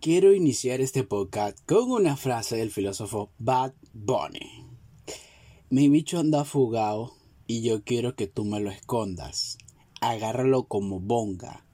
quiero 0.00 0.34
iniciar 0.34 0.80
este 0.80 1.04
podcast 1.04 1.58
con 1.64 1.90
una 1.90 2.16
frase 2.16 2.56
del 2.56 2.70
filósofo 2.70 3.30
Bad 3.38 3.72
Bunny. 3.92 4.64
Mi 5.70 5.88
bicho 5.88 6.18
anda 6.18 6.44
fugado 6.44 7.14
y 7.46 7.62
yo 7.62 7.82
quiero 7.82 8.14
que 8.14 8.26
tú 8.26 8.44
me 8.44 8.60
lo 8.60 8.70
escondas. 8.70 9.58
Agárralo 10.00 10.64
como 10.64 11.00
bonga. 11.00 11.64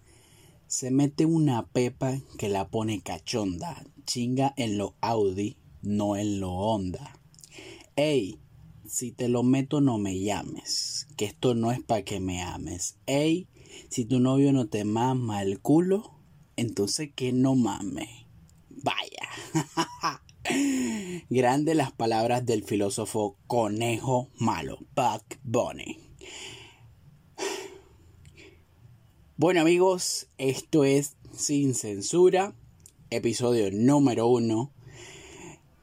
Se 0.66 0.90
mete 0.90 1.26
una 1.26 1.66
pepa 1.66 2.20
que 2.38 2.48
la 2.48 2.68
pone 2.68 3.00
cachonda. 3.00 3.84
Chinga 4.06 4.54
en 4.56 4.78
lo 4.78 4.94
Audi, 5.00 5.56
no 5.82 6.16
en 6.16 6.40
lo 6.40 6.52
Honda. 6.52 7.18
Ey, 7.96 8.38
si 8.86 9.12
te 9.12 9.28
lo 9.28 9.42
meto 9.42 9.80
no 9.80 9.98
me 9.98 10.20
llames, 10.20 11.08
que 11.16 11.24
esto 11.24 11.54
no 11.54 11.72
es 11.72 11.82
para 11.82 12.04
que 12.04 12.20
me 12.20 12.42
ames. 12.42 12.96
Ey, 13.06 13.48
si 13.90 14.04
tu 14.04 14.20
novio 14.20 14.52
no 14.52 14.68
te 14.68 14.84
mama 14.84 15.42
el 15.42 15.60
culo, 15.60 16.21
entonces 16.62 17.10
que 17.14 17.32
no 17.32 17.54
mames. 17.54 18.08
Vaya. 18.70 20.22
Grande 21.30 21.74
las 21.74 21.92
palabras 21.92 22.46
del 22.46 22.64
filósofo 22.64 23.36
Conejo 23.46 24.30
Malo, 24.38 24.78
Buck 24.96 25.38
Bunny. 25.44 25.98
Bueno 29.36 29.60
amigos, 29.60 30.28
esto 30.38 30.84
es 30.84 31.16
Sin 31.32 31.74
Censura, 31.74 32.54
episodio 33.10 33.70
número 33.72 34.26
uno. 34.26 34.72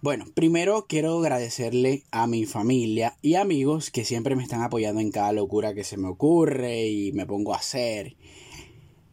Bueno, 0.02 0.26
primero 0.34 0.86
quiero 0.88 1.20
agradecerle 1.20 2.04
a 2.12 2.26
mi 2.26 2.46
familia 2.46 3.18
y 3.22 3.36
amigos 3.36 3.92
que 3.92 4.06
siempre 4.06 4.38
me 4.38 4.44
están 4.44 4.62
apoyando 4.62 5.02
en 5.02 5.12
cada 5.12 5.34
locura 5.34 5.73
que 5.73 5.84
se 5.84 5.98
me 5.98 6.08
ocurre 6.08 6.88
y 6.88 7.12
me 7.12 7.26
pongo 7.26 7.54
a 7.54 7.58
hacer. 7.58 8.16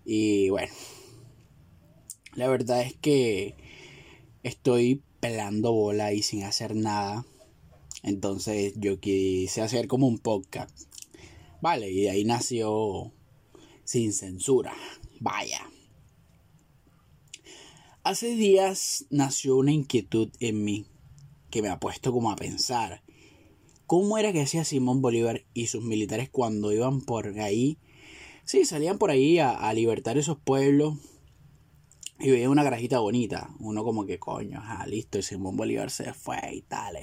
Y 0.04 0.48
bueno, 0.50 0.72
la 2.36 2.48
verdad 2.48 2.82
es 2.82 2.94
que 2.94 3.56
estoy 4.42 5.02
pelando 5.20 5.72
bola 5.72 6.12
y 6.12 6.22
sin 6.22 6.44
hacer 6.44 6.76
nada. 6.76 7.24
Entonces 8.02 8.74
yo 8.76 9.00
quise 9.00 9.62
hacer 9.62 9.88
como 9.88 10.06
un 10.06 10.18
podcast. 10.18 10.70
Vale, 11.62 11.90
y 11.90 12.02
de 12.02 12.10
ahí 12.10 12.24
nació 12.24 13.12
sin 13.84 14.12
censura. 14.12 14.74
Vaya. 15.18 15.62
Hace 18.04 18.36
días 18.36 19.06
nació 19.10 19.56
una 19.56 19.72
inquietud 19.72 20.28
en 20.38 20.62
mí 20.62 20.86
que 21.50 21.62
me 21.62 21.68
ha 21.68 21.80
puesto 21.80 22.12
como 22.12 22.30
a 22.30 22.36
pensar. 22.36 23.02
¿Cómo 23.86 24.18
era 24.18 24.32
que 24.32 24.42
hacía 24.42 24.64
Simón 24.64 25.00
Bolívar 25.00 25.44
y 25.54 25.68
sus 25.68 25.82
militares 25.82 26.28
cuando 26.28 26.70
iban 26.70 27.00
por 27.00 27.38
ahí? 27.40 27.78
Sí, 28.44 28.64
salían 28.64 28.98
por 28.98 29.10
ahí 29.10 29.38
a, 29.38 29.50
a 29.50 29.72
libertar 29.72 30.18
esos 30.18 30.38
pueblos 30.38 30.98
y 32.18 32.30
veía 32.30 32.50
una 32.50 32.64
garajita 32.64 32.98
bonita. 32.98 33.50
Uno 33.58 33.84
como 33.84 34.06
que 34.06 34.18
coño, 34.18 34.60
ah, 34.62 34.86
listo, 34.86 35.18
y 35.18 35.22
Simón 35.22 35.56
Bolívar 35.56 35.90
se 35.90 36.12
fue 36.12 36.38
y 36.52 36.62
tal. 36.62 36.96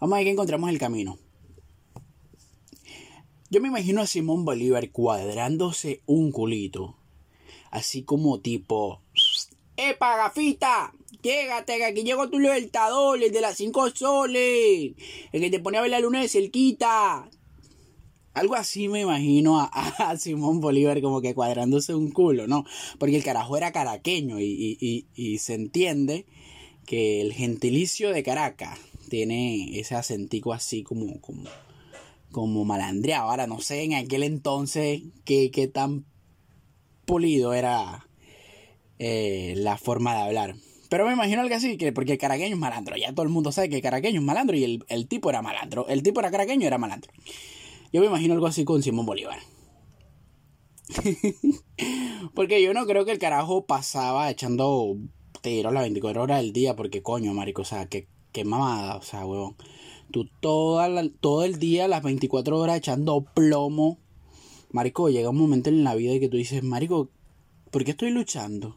Vamos 0.00 0.14
a 0.14 0.18
ver 0.18 0.26
que 0.26 0.32
encontramos 0.32 0.70
el 0.70 0.78
camino. 0.78 1.18
Yo 3.50 3.60
me 3.60 3.68
imagino 3.68 4.00
a 4.00 4.06
Simón 4.06 4.44
Bolívar 4.44 4.90
cuadrándose 4.90 6.02
un 6.06 6.32
culito. 6.32 6.96
Así 7.70 8.02
como 8.02 8.40
tipo. 8.40 9.00
¡Epa, 9.76 10.16
gafita! 10.16 10.92
Llégate, 11.22 11.76
que 11.76 11.84
aquí 11.84 12.02
llegó 12.02 12.28
tu 12.28 12.38
libertador, 12.38 13.22
el 13.22 13.32
de 13.32 13.40
las 13.40 13.56
cinco 13.56 13.90
soles. 13.90 14.94
El 15.32 15.40
que 15.40 15.50
te 15.50 15.60
pone 15.60 15.78
a 15.78 15.82
ver 15.82 15.90
la 15.90 16.00
luna 16.00 16.20
de 16.20 16.28
cerquita. 16.28 17.28
Algo 18.34 18.56
así 18.56 18.88
me 18.88 19.00
imagino 19.00 19.60
a, 19.60 20.16
Simón 20.18 20.60
Bolívar 20.60 21.00
como 21.00 21.20
que 21.20 21.34
cuadrándose 21.34 21.94
un 21.94 22.10
culo, 22.10 22.48
¿no? 22.48 22.64
Porque 22.98 23.16
el 23.16 23.22
carajo 23.22 23.56
era 23.56 23.72
caraqueño 23.72 24.40
y, 24.40 25.38
se 25.38 25.54
entiende 25.54 26.26
que 26.84 27.20
el 27.20 27.32
gentilicio 27.32 28.10
de 28.12 28.22
Caracas 28.22 28.78
tiene 29.08 29.78
ese 29.78 29.94
acentico 29.94 30.52
así 30.52 30.82
como, 30.82 31.20
como, 31.20 31.44
como 32.32 32.64
malandreado. 32.64 33.30
Ahora 33.30 33.46
no 33.46 33.60
sé 33.60 33.84
en 33.84 33.94
aquel 33.94 34.24
entonces 34.24 35.02
qué, 35.24 35.70
tan 35.72 36.04
pulido 37.06 37.54
era 37.54 38.06
eh, 38.98 39.54
la 39.56 39.78
forma 39.78 40.14
de 40.14 40.22
hablar. 40.22 40.56
Pero 40.90 41.06
me 41.06 41.12
imagino 41.12 41.40
algo 41.40 41.54
así, 41.54 41.76
que 41.76 41.92
porque 41.92 42.12
el 42.12 42.18
caraqueño 42.18 42.54
es 42.54 42.60
malandro. 42.60 42.96
Ya 42.96 43.12
todo 43.12 43.22
el 43.22 43.32
mundo 43.32 43.52
sabe 43.52 43.68
que 43.68 43.76
el 43.76 43.82
caraqueño 43.82 44.20
es 44.20 44.26
malandro 44.26 44.56
y 44.56 44.64
el, 44.64 44.84
el 44.88 45.06
tipo 45.06 45.30
era 45.30 45.40
malandro. 45.40 45.86
El 45.88 46.02
tipo 46.02 46.20
era 46.20 46.30
caraqueño 46.30 46.66
era 46.66 46.78
malandro. 46.78 47.12
Yo 47.94 48.00
me 48.00 48.08
imagino 48.08 48.34
algo 48.34 48.48
así 48.48 48.64
con 48.64 48.82
Simón 48.82 49.06
Bolívar. 49.06 49.38
porque 52.34 52.60
yo 52.60 52.74
no 52.74 52.86
creo 52.86 53.04
que 53.04 53.12
el 53.12 53.20
carajo 53.20 53.66
pasaba 53.66 54.28
echando 54.32 54.96
tiros 55.42 55.72
las 55.72 55.84
24 55.84 56.20
horas 56.20 56.42
del 56.42 56.52
día. 56.52 56.74
Porque 56.74 57.02
coño, 57.02 57.32
marico, 57.34 57.62
o 57.62 57.64
sea, 57.64 57.86
que, 57.86 58.08
mamada, 58.44 58.96
o 58.96 59.02
sea, 59.02 59.24
huevón. 59.24 59.54
Tú 60.10 60.28
toda 60.40 60.90
todo 61.20 61.44
el 61.44 61.60
día, 61.60 61.86
las 61.86 62.02
24 62.02 62.58
horas 62.58 62.78
echando 62.78 63.26
plomo. 63.32 64.00
Marico, 64.72 65.08
llega 65.08 65.30
un 65.30 65.38
momento 65.38 65.70
en 65.70 65.84
la 65.84 65.94
vida 65.94 66.18
que 66.18 66.28
tú 66.28 66.36
dices, 66.36 66.64
Marico, 66.64 67.10
¿por 67.70 67.84
qué 67.84 67.92
estoy 67.92 68.10
luchando? 68.10 68.76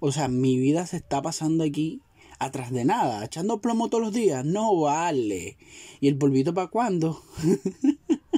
O 0.00 0.10
sea, 0.10 0.26
mi 0.26 0.58
vida 0.58 0.86
se 0.86 0.96
está 0.96 1.22
pasando 1.22 1.62
aquí 1.62 2.02
atrás 2.40 2.72
de 2.72 2.84
nada, 2.84 3.24
echando 3.24 3.60
plomo 3.60 3.88
todos 3.88 4.02
los 4.02 4.12
días. 4.12 4.44
No 4.44 4.74
vale. 4.74 5.56
¿Y 6.00 6.08
el 6.08 6.18
polvito 6.18 6.52
para 6.52 6.66
cuándo? 6.66 7.22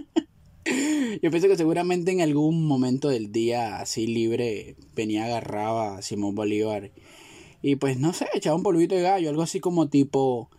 Yo 1.22 1.31
pienso 1.31 1.48
que 1.48 1.56
seguramente 1.56 2.10
en 2.12 2.20
algún 2.20 2.66
momento 2.66 3.09
del 3.09 3.32
día 3.32 3.81
así 3.81 4.06
libre 4.06 4.76
venía 4.94 5.25
agarraba 5.25 5.98
a 5.98 6.03
Simón 6.03 6.34
Bolívar 6.34 6.91
y 7.62 7.76
pues 7.76 7.98
no 7.98 8.12
sé, 8.12 8.26
echaba 8.34 8.56
un 8.56 8.65
polvito 8.65 8.97
de 8.97 9.03
gallo, 9.03 9.31
algo 9.31 9.43
así 9.43 9.60
como 9.60 9.88
tipo, 9.88 10.50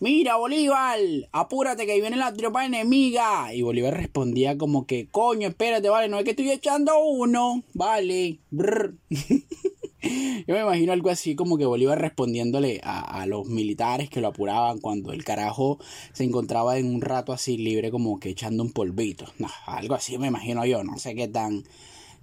mira 0.00 0.36
Bolívar, 0.36 0.98
apúrate 1.30 1.84
que 1.84 1.92
ahí 1.92 2.00
viene 2.00 2.16
la 2.16 2.32
tropa 2.32 2.64
enemiga. 2.64 3.54
Y 3.54 3.60
Bolívar 3.60 3.94
respondía 3.94 4.56
como 4.56 4.86
que, 4.86 5.06
coño, 5.08 5.48
espérate, 5.48 5.90
vale, 5.90 6.08
no 6.08 6.18
es 6.18 6.24
que 6.24 6.30
estoy 6.30 6.50
echando 6.50 6.98
uno, 6.98 7.62
vale. 7.74 8.38
Yo 10.02 10.54
me 10.54 10.60
imagino 10.60 10.92
algo 10.92 11.10
así 11.10 11.34
como 11.34 11.56
que 11.56 11.64
Bolívar 11.64 12.00
respondiéndole 12.00 12.80
a, 12.84 13.24
los 13.26 13.46
militares 13.46 14.10
que 14.10 14.20
lo 14.20 14.28
apuraban 14.28 14.78
cuando 14.78 15.12
el 15.12 15.24
carajo 15.24 15.78
se 16.12 16.24
encontraba 16.24 16.78
en 16.78 16.94
un 16.94 17.00
rato 17.00 17.32
así 17.32 17.56
libre 17.56 17.90
como 17.90 18.20
que 18.20 18.30
echando 18.30 18.62
un 18.62 18.72
polvito. 18.72 19.26
Algo 19.66 19.94
así 19.94 20.18
me 20.18 20.28
imagino 20.28 20.64
yo, 20.66 20.84
no 20.84 20.98
sé 20.98 21.14
qué 21.14 21.28
tan, 21.28 21.64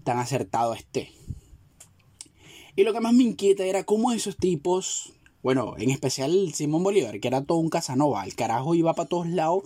tan 0.03 0.19
acertado 0.19 0.73
esté. 0.73 1.11
Y 2.75 2.83
lo 2.83 2.93
que 2.93 3.01
más 3.01 3.13
me 3.13 3.23
inquieta 3.23 3.65
era 3.65 3.83
cómo 3.83 4.11
esos 4.11 4.37
tipos, 4.37 5.13
bueno, 5.41 5.75
en 5.77 5.89
especial 5.89 6.53
Simón 6.53 6.83
Bolívar, 6.83 7.19
que 7.19 7.27
era 7.27 7.43
todo 7.43 7.57
un 7.57 7.69
Casanova, 7.69 8.23
el 8.23 8.35
carajo 8.35 8.73
iba 8.75 8.93
para 8.93 9.09
todos 9.09 9.27
lados 9.27 9.63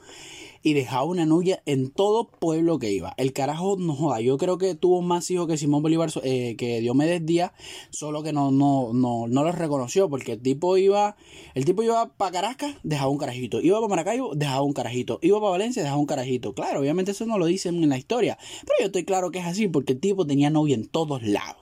y 0.64 0.74
dejaba 0.74 1.04
una 1.04 1.26
novia 1.26 1.62
en 1.66 1.90
todo 1.90 2.30
pueblo 2.30 2.80
que 2.80 2.92
iba. 2.92 3.14
El 3.18 3.34
carajo 3.34 3.78
no 3.78 3.96
joda, 3.96 4.22
yo 4.22 4.38
creo 4.38 4.58
que 4.58 4.76
tuvo 4.76 5.02
más 5.02 5.30
hijos 5.32 5.48
que 5.48 5.58
Simón 5.58 5.82
Bolívar, 5.82 6.10
eh, 6.24 6.56
que 6.58 6.80
Diomedes 6.80 7.26
Díaz, 7.26 7.52
solo 7.90 8.24
que 8.24 8.34
no, 8.34 8.52
no, 8.52 8.92
no, 8.94 9.28
no 9.28 9.44
los 9.44 9.56
reconoció, 9.56 10.10
porque 10.10 10.34
el 10.34 10.42
tipo 10.42 10.78
iba, 10.78 11.16
el 11.54 11.66
tipo 11.66 11.84
iba 11.84 12.14
para 12.16 12.32
Caracas, 12.32 12.76
dejaba 12.84 13.10
un 13.10 13.18
carajito, 13.18 13.62
iba 13.62 13.78
para 13.78 13.90
Maracaibo, 13.90 14.36
dejaba 14.36 14.62
un 14.62 14.74
carajito, 14.74 15.20
iba 15.22 15.40
para 15.40 15.52
Valencia, 15.52 15.82
dejaba 15.84 16.00
un 16.00 16.08
carajito. 16.08 16.54
Claro, 16.54 16.80
obviamente 16.80 17.12
eso 17.12 17.26
no 17.26 17.38
lo 17.38 17.46
dicen 17.46 17.84
en 17.84 17.90
la 17.90 17.98
historia, 17.98 18.38
pero 18.62 18.74
yo 18.80 18.86
estoy 18.88 19.06
claro 19.06 19.32
que 19.32 19.40
es 19.40 19.46
así, 19.46 19.68
porque 19.68 19.94
el 19.94 20.00
tipo 20.00 20.26
tenía 20.26 20.50
novia 20.50 20.76
en 20.76 20.88
todos 20.88 21.24
lados. 21.24 21.62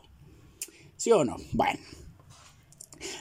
¿Sí 0.98 1.12
o 1.12 1.24
no? 1.24 1.38
Bueno. 1.54 1.80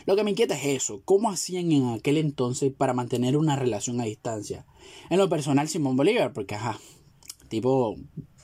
Lo 0.06 0.16
que 0.16 0.24
me 0.24 0.30
inquieta 0.30 0.54
es 0.56 0.82
eso, 0.82 1.02
¿cómo 1.04 1.30
hacían 1.30 1.72
en 1.72 1.88
aquel 1.88 2.16
entonces 2.18 2.72
para 2.72 2.92
mantener 2.92 3.36
una 3.36 3.56
relación 3.56 4.00
a 4.00 4.04
distancia? 4.04 4.66
En 5.10 5.18
lo 5.18 5.28
personal, 5.28 5.68
Simón 5.68 5.96
Bolívar, 5.96 6.32
porque 6.32 6.54
ajá, 6.54 6.78
tipo 7.48 7.96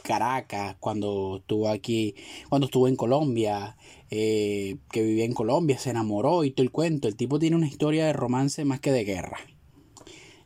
Caracas, 0.03 0.77
cuando 0.81 1.39
estuvo 1.39 1.69
aquí, 1.69 2.15
cuando 2.49 2.67
estuvo 2.67 2.89
en 2.89 2.97
Colombia, 2.97 3.77
eh, 4.11 4.77
que 4.91 5.03
vivía 5.03 5.25
en 5.25 5.33
Colombia, 5.33 5.79
se 5.79 5.91
enamoró 5.91 6.45
y 6.45 6.51
todo 6.51 6.65
el 6.65 6.73
cuento. 6.73 7.09
El 7.09 7.17
tipo 7.17 7.39
tiene 7.39 7.57
una 7.57 7.69
historia 7.69 8.07
de 8.07 8.13
romance 8.13 8.65
más 8.65 8.81
que 8.81 8.93
de 8.93 9.05
guerra. 9.05 9.39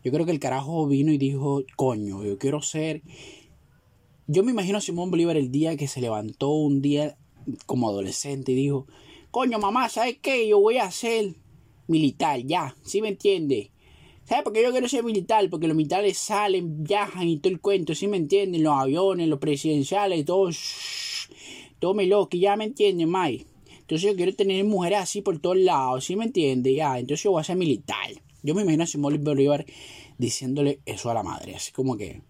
Yo 0.03 0.13
creo 0.13 0.27
que 0.27 0.33
el 0.33 0.41
carajo 0.41 0.87
vino 0.87 1.13
y 1.13 1.19
dijo, 1.19 1.63
coño, 1.77 2.23
yo 2.25 2.39
quiero 2.39 2.61
ser... 2.61 3.03
Yo 4.27 4.43
me 4.43 4.53
imagino 4.53 4.79
a 4.79 4.81
Simón 4.81 5.11
Bolívar 5.11 5.37
el 5.37 5.51
día 5.51 5.77
que 5.77 5.89
se 5.89 6.01
levantó 6.01 6.51
un 6.51 6.81
día 6.81 7.17
como 7.67 7.89
adolescente 7.89 8.53
y 8.53 8.55
dijo, 8.55 8.87
coño 9.35 9.59
mamá, 9.59 9.89
¿sabes 9.89 10.19
qué? 10.23 10.47
Yo 10.47 10.61
voy 10.61 10.77
a 10.77 10.89
ser 10.93 11.35
militar, 11.89 12.41
ya, 12.45 12.77
¿sí 12.85 13.03
me 13.03 13.09
entiende? 13.09 13.73
¿Sabes 14.23 14.45
por 14.45 14.53
qué 14.53 14.63
yo 14.63 14.71
quiero 14.71 14.89
ser 14.89 15.03
militar? 15.03 15.51
Porque 15.51 15.67
los 15.67 15.77
militares 15.77 16.19
salen, 16.19 16.85
viajan 16.85 17.27
y 17.27 17.39
todo 17.39 17.53
el 17.53 17.61
cuento, 17.61 17.97
¿sí 17.97 18.07
me 18.07 18.17
entienden? 18.17 18.63
Los 18.63 18.75
aviones, 18.75 19.27
los 19.27 19.41
presidenciales, 19.41 20.25
todo, 20.25 20.51
todo 21.81 21.95
me 21.95 22.09
que 22.31 22.39
ya 22.39 22.55
me 22.55 22.67
entienden, 22.67 23.11
May. 23.11 23.45
Entonces 23.81 24.09
yo 24.09 24.15
quiero 24.15 24.33
tener 24.37 24.65
mujeres 24.65 25.01
así 25.01 25.21
por 25.21 25.41
todos 25.41 25.57
lados, 25.57 26.05
¿sí 26.05 26.15
me 26.15 26.27
entiende? 26.27 26.73
Ya, 26.73 26.97
entonces 26.97 27.25
yo 27.25 27.33
voy 27.33 27.41
a 27.41 27.45
ser 27.45 27.57
militar. 27.57 28.11
Yo 28.45 28.55
me 28.55 28.63
imagino 28.63 28.85
a 28.85 28.87
Simón 28.87 29.19
Bolívar 29.25 29.67
diciéndole 30.17 30.79
eso 30.87 31.11
a 31.11 31.15
la 31.15 31.25
madre, 31.25 31.57
así 31.57 31.73
como 31.73 31.97
que, 31.97 32.23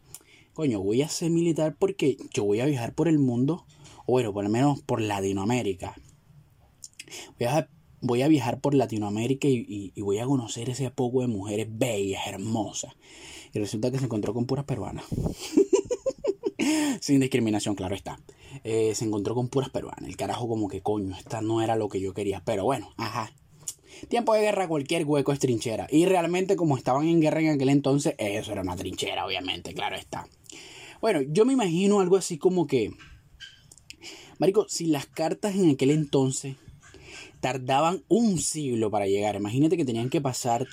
coño, 0.55 0.81
voy 0.81 1.03
a 1.03 1.09
ser 1.11 1.31
militar 1.31 1.77
porque 1.79 2.17
yo 2.33 2.45
voy 2.45 2.61
a 2.61 2.65
viajar 2.65 2.95
por 2.95 3.09
el 3.09 3.19
mundo, 3.19 3.67
o 4.07 4.13
bueno, 4.13 4.33
por 4.33 4.45
lo 4.45 4.49
menos 4.49 4.81
por 4.81 5.03
Latinoamérica. 5.03 5.97
Voy 7.39 7.49
a 7.49 7.69
voy 8.05 8.21
a 8.23 8.29
viajar 8.29 8.61
por 8.61 8.75
Latinoamérica 8.75 9.49
y, 9.49 9.93
voy 10.01 10.19
a 10.19 10.27
conocer 10.27 10.69
ese 10.69 10.91
poco 10.91 11.23
de 11.23 11.27
mujeres 11.27 11.67
bellas, 11.71 12.27
hermosas. 12.27 12.93
Y 13.53 13.59
resulta 13.59 13.91
que 13.91 13.99
se 13.99 14.05
encontró 14.05 14.35
con 14.35 14.47
puras 14.47 14.67
peruanas. 14.67 15.05
Sin 17.01 17.21
discriminación, 17.21 17.75
claro 17.75 17.95
está. 17.95 18.19
Eh, 18.63 18.95
se 18.95 19.05
encontró 19.05 19.35
con 19.35 19.49
puras 19.49 19.71
peruanas. 19.71 20.09
El 20.09 20.17
carajo 20.17 20.49
como 20.49 20.69
que 20.69 20.83
coño, 20.83 21.17
esta 21.17 21.41
no 21.41 21.63
era 21.63 21.77
lo 21.77 21.89
que 21.89 22.01
yo 22.01 22.13
quería. 22.13 22.43
Pero 22.45 22.65
bueno, 22.65 22.93
ajá. 22.97 23.33
Tiempo 24.09 24.35
de 24.35 24.41
guerra, 24.43 24.69
cualquier 24.69 25.05
hueco 25.07 25.33
es 25.33 25.39
trinchera. 25.39 25.87
Y 25.91 26.05
realmente 26.05 26.57
como 26.57 26.77
estaban 26.77 27.07
en 27.07 27.21
guerra 27.21 27.41
en 27.41 27.51
aquel 27.51 27.71
entonces, 27.71 28.15
eso 28.19 28.53
era 28.53 28.61
una 28.61 28.77
trinchera, 28.77 29.25
obviamente, 29.25 29.73
claro 29.73 29.97
está. 29.97 30.29
Bueno, 31.01 31.23
yo 31.23 31.45
me 31.47 31.53
imagino 31.55 32.01
algo 32.01 32.17
así 32.17 32.37
como 32.37 32.67
que... 32.67 32.91
Marico, 34.39 34.67
si 34.69 34.87
las 34.87 35.07
cartas 35.07 35.55
en 35.55 35.71
aquel 35.71 35.91
entonces 35.91 36.57
tardaban 37.45 38.03
un 38.09 38.39
siglo 38.39 38.91
para 38.91 39.07
llegar. 39.07 39.37
Imagínate 39.37 39.77
que 39.77 39.85
tenían 39.85 40.09
que 40.09 40.23
pasar, 40.23 40.67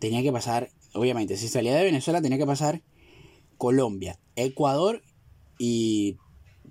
tenía 0.00 0.20
que 0.20 0.32
pasar, 0.32 0.70
obviamente, 0.94 1.36
si 1.36 1.46
salía 1.46 1.76
de 1.76 1.84
Venezuela 1.84 2.20
tenía 2.20 2.38
que 2.38 2.44
pasar 2.44 2.82
Colombia, 3.56 4.18
Ecuador 4.34 5.04
y 5.60 6.16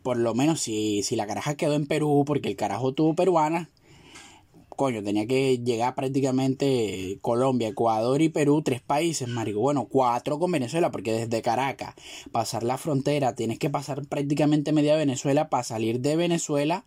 por 0.03 0.17
lo 0.17 0.35
menos 0.35 0.59
si, 0.59 1.01
si 1.01 1.15
la 1.15 1.27
caraja 1.27 1.55
quedó 1.55 1.75
en 1.75 1.87
Perú 1.87 2.25
porque 2.27 2.49
el 2.49 2.57
carajo 2.57 2.93
tuvo 2.93 3.15
peruana, 3.15 3.69
coño, 4.67 5.01
tenía 5.01 5.25
que 5.25 5.59
llegar 5.59 5.95
prácticamente 5.95 7.17
Colombia, 7.21 7.69
Ecuador 7.69 8.21
y 8.21 8.27
Perú, 8.27 8.63
tres 8.63 8.81
países, 8.81 9.29
marico. 9.29 9.61
Bueno, 9.61 9.87
cuatro 9.89 10.39
con 10.39 10.51
Venezuela, 10.51 10.91
porque 10.91 11.13
desde 11.13 11.41
Caracas, 11.41 11.95
pasar 12.33 12.63
la 12.63 12.77
frontera, 12.77 13.33
tienes 13.33 13.59
que 13.59 13.69
pasar 13.69 14.05
prácticamente 14.07 14.73
media 14.73 14.97
Venezuela 14.97 15.49
para 15.49 15.63
salir 15.63 16.01
de 16.01 16.17
Venezuela 16.17 16.83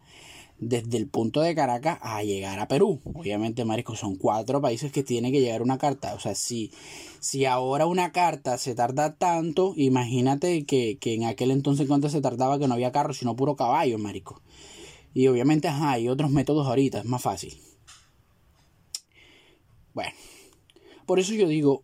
desde 0.61 0.97
el 0.97 1.09
punto 1.09 1.41
de 1.41 1.55
Caracas 1.55 1.99
a 2.03 2.23
llegar 2.23 2.59
a 2.59 2.69
Perú. 2.69 3.01
Obviamente, 3.05 3.65
Marisco, 3.65 3.95
son 3.95 4.17
cuatro 4.17 4.61
países 4.61 4.91
que 4.91 5.03
tiene 5.03 5.31
que 5.31 5.41
llegar 5.41 5.63
una 5.63 5.79
carta. 5.79 6.15
O 6.15 6.21
sea, 6.21 6.35
si, 6.35 6.73
si 7.21 7.45
ahora 7.45 7.87
una 7.87 8.13
carta 8.13 8.59
se 8.59 8.75
tarda 8.75 9.15
tanto, 9.15 9.73
imagínate 9.77 10.65
que, 10.65 10.99
en 11.03 11.25
aquel 11.25 11.51
entonces 11.51 11.87
cuánto 11.87 12.09
se 12.09 12.21
tardaba 12.21 12.59
que 12.59 12.67
no 12.67 12.75
había 12.75 12.93
carro, 12.93 13.15
sino 13.15 13.37
puro 13.37 13.57
caballo, 13.57 13.99
Marico. 13.99 14.43
Y 15.15 15.29
obviamente, 15.29 15.69
hay 15.69 16.09
otros 16.09 16.31
métodos 16.31 16.67
ahorita, 16.67 16.99
es 16.99 17.05
más 17.05 17.23
fácil. 17.23 17.55
Bueno, 19.95 20.13
por 21.07 21.19
eso 21.19 21.35
yo 21.35 21.49
digo, 21.49 21.83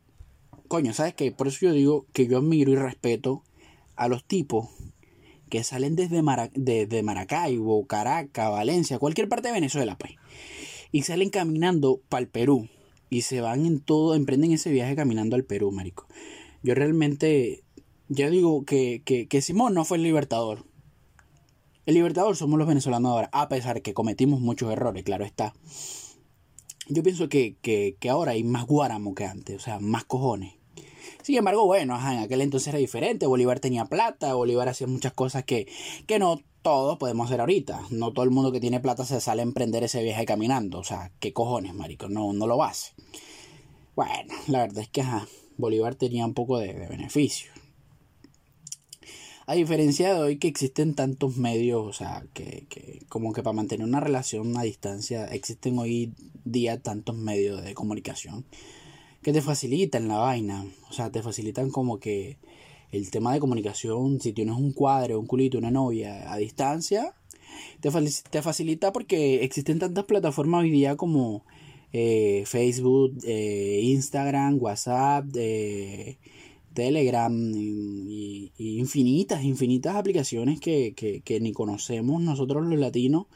coño, 0.69 0.93
¿sabes 0.93 1.15
qué? 1.15 1.33
Por 1.33 1.49
eso 1.49 1.67
yo 1.67 1.73
digo 1.73 2.07
que 2.13 2.27
yo 2.27 2.39
admiro 2.39 2.73
y 2.73 2.77
respeto 2.77 3.43
a 3.97 4.09
los 4.09 4.25
tipos 4.25 4.69
que 5.55 5.63
salen 5.63 5.95
desde, 5.95 6.21
Maracaibo, 7.05 7.87
Caracas, 7.87 8.51
Valencia, 8.51 8.99
cualquier 8.99 9.29
parte 9.29 9.47
de 9.47 9.55
Venezuela, 9.55 9.97
pues. 9.97 10.15
Y 10.91 11.03
salen 11.03 11.31
caminando 11.31 12.01
para 12.09 12.23
el 12.23 12.29
Perú. 12.29 12.69
Y 13.09 13.23
se 13.23 13.41
van 13.41 13.65
en 13.65 13.79
todo, 13.79 14.17
emprenden 14.17 14.51
ese 14.51 14.73
viaje 14.73 14.97
caminando 14.97 15.37
al 15.37 15.45
Perú, 15.45 15.71
marico. 15.71 16.09
Yo 16.65 16.75
realmente, 16.75 17.63
yo 18.09 18.31
digo 18.31 18.65
que, 18.65 19.03
que, 19.05 19.43
Simón 19.43 19.75
no 19.75 19.85
fue 19.85 19.99
el 19.99 20.03
libertador. 20.03 20.65
El 21.87 21.95
libertador 21.95 22.35
somos 22.35 22.59
los 22.59 22.67
venezolanos 22.67 23.13
ahora, 23.13 23.31
a 23.31 23.49
pesar 23.49 23.81
que 23.81 23.95
cometimos 23.95 24.41
muchos 24.41 24.73
errores, 24.73 25.05
claro 25.05 25.25
está. 25.25 25.55
Yo 26.89 27.05
pienso 27.05 27.29
que, 27.29 27.55
que, 27.63 27.97
que 28.01 28.11
ahora 28.11 28.33
hay 28.33 28.43
más 28.43 28.67
guáramo 28.67 29.15
que 29.15 29.25
antes, 29.25 29.55
o 29.55 29.61
sea, 29.61 29.79
más 29.79 30.03
cojones. 30.03 30.55
Sin 31.25 31.37
embargo, 31.37 31.65
bueno, 31.65 31.97
en 31.97 32.19
aquel 32.19 32.43
entonces 32.43 32.69
era 32.69 32.79
diferente. 32.79 33.27
Bolívar 33.27 33.59
tenía 33.59 33.87
plata, 33.87 34.35
Bolívar 34.35 34.69
hacía 34.69 34.87
muchas 34.87 35.15
cosas 35.15 35.43
que, 35.45 35.67
que 36.07 36.19
no 36.19 36.43
todos 36.61 36.99
podemos 36.99 37.29
hacer 37.29 37.41
ahorita. 37.41 37.81
No 37.89 38.13
todo 38.13 38.27
el 38.27 38.31
mundo 38.31 38.53
que 38.53 38.61
tiene 38.61 38.79
plata 38.79 39.07
se 39.07 39.23
sale 39.23 39.41
a 39.41 39.45
emprender 39.45 39.83
ese 39.83 40.03
viaje 40.03 40.27
caminando. 40.27 40.81
O 40.81 40.85
sea, 40.85 41.13
¿qué 41.21 41.33
cojones, 41.33 41.73
marico? 41.73 42.11
No, 42.11 42.35
no 42.35 42.47
lo 42.47 42.63
hace. 42.63 42.93
Bueno, 43.97 44.35
la 44.49 44.59
verdad 44.59 44.81
es 44.81 44.91
que 44.91 45.03
Bolívar 45.57 45.95
tenía 45.95 46.27
un 46.27 46.35
poco 46.35 46.59
de, 46.59 46.75
beneficio. 46.75 47.51
A 49.47 49.55
diferencia 49.55 50.13
de 50.13 50.21
hoy 50.21 50.39
que 50.39 50.49
existen 50.49 50.95
tantos 50.95 51.39
medios, 51.39 51.87
o 51.87 51.93
sea, 51.95 52.27
que, 52.35 52.67
que, 52.69 53.01
como 53.09 53.33
que 53.33 53.43
para 53.43 53.55
mantener 53.55 53.87
una 53.87 54.01
relación 54.01 54.55
a 54.59 54.63
distancia, 54.63 55.25
existen 55.29 55.79
hoy 55.79 56.13
día 56.45 56.83
tantos 56.83 57.17
medios 57.17 57.65
de 57.65 57.73
comunicación 57.73 58.45
que 59.25 59.33
te 59.33 59.41
facilitan 59.41 60.07
la 60.07 60.19
vaina. 60.19 60.67
O 60.89 60.93
sea, 60.93 61.11
te 61.11 61.23
facilitan 61.23 61.71
como 61.71 61.99
que 61.99 62.37
el 62.93 63.11
tema 63.11 63.33
de 63.33 63.41
comunicación, 63.41 64.21
si 64.21 64.33
tienes 64.33 64.55
un 64.55 64.73
cuadro, 64.73 65.19
un 65.19 65.27
culito, 65.27 65.59
una 65.59 65.71
novia 65.71 66.31
a 66.33 66.37
distancia, 66.37 67.15
te, 67.81 67.91
te 68.31 68.43
facilita 68.43 68.93
porque 68.93 69.43
existen 69.43 69.79
tantas 69.79 70.05
plataformas 70.05 70.63
hoy 70.63 70.71
día 70.71 70.97
como 70.97 71.45
eh, 71.93 72.45
Facebook, 72.47 73.19
eh, 73.25 73.81
Instagram, 73.85 74.59
WhatsApp, 74.61 75.25
eh, 75.35 76.19
Telegram 76.75 77.33
y, 77.35 78.53
infinitas, 78.59 79.43
infinitas 79.43 79.97
aplicaciones 79.97 80.61
que, 80.61 80.93
que, 80.95 81.23
que 81.23 81.41
ni 81.41 81.53
conocemos 81.53 82.21
nosotros 82.21 82.67
los 82.67 82.79
latinos 82.79 83.27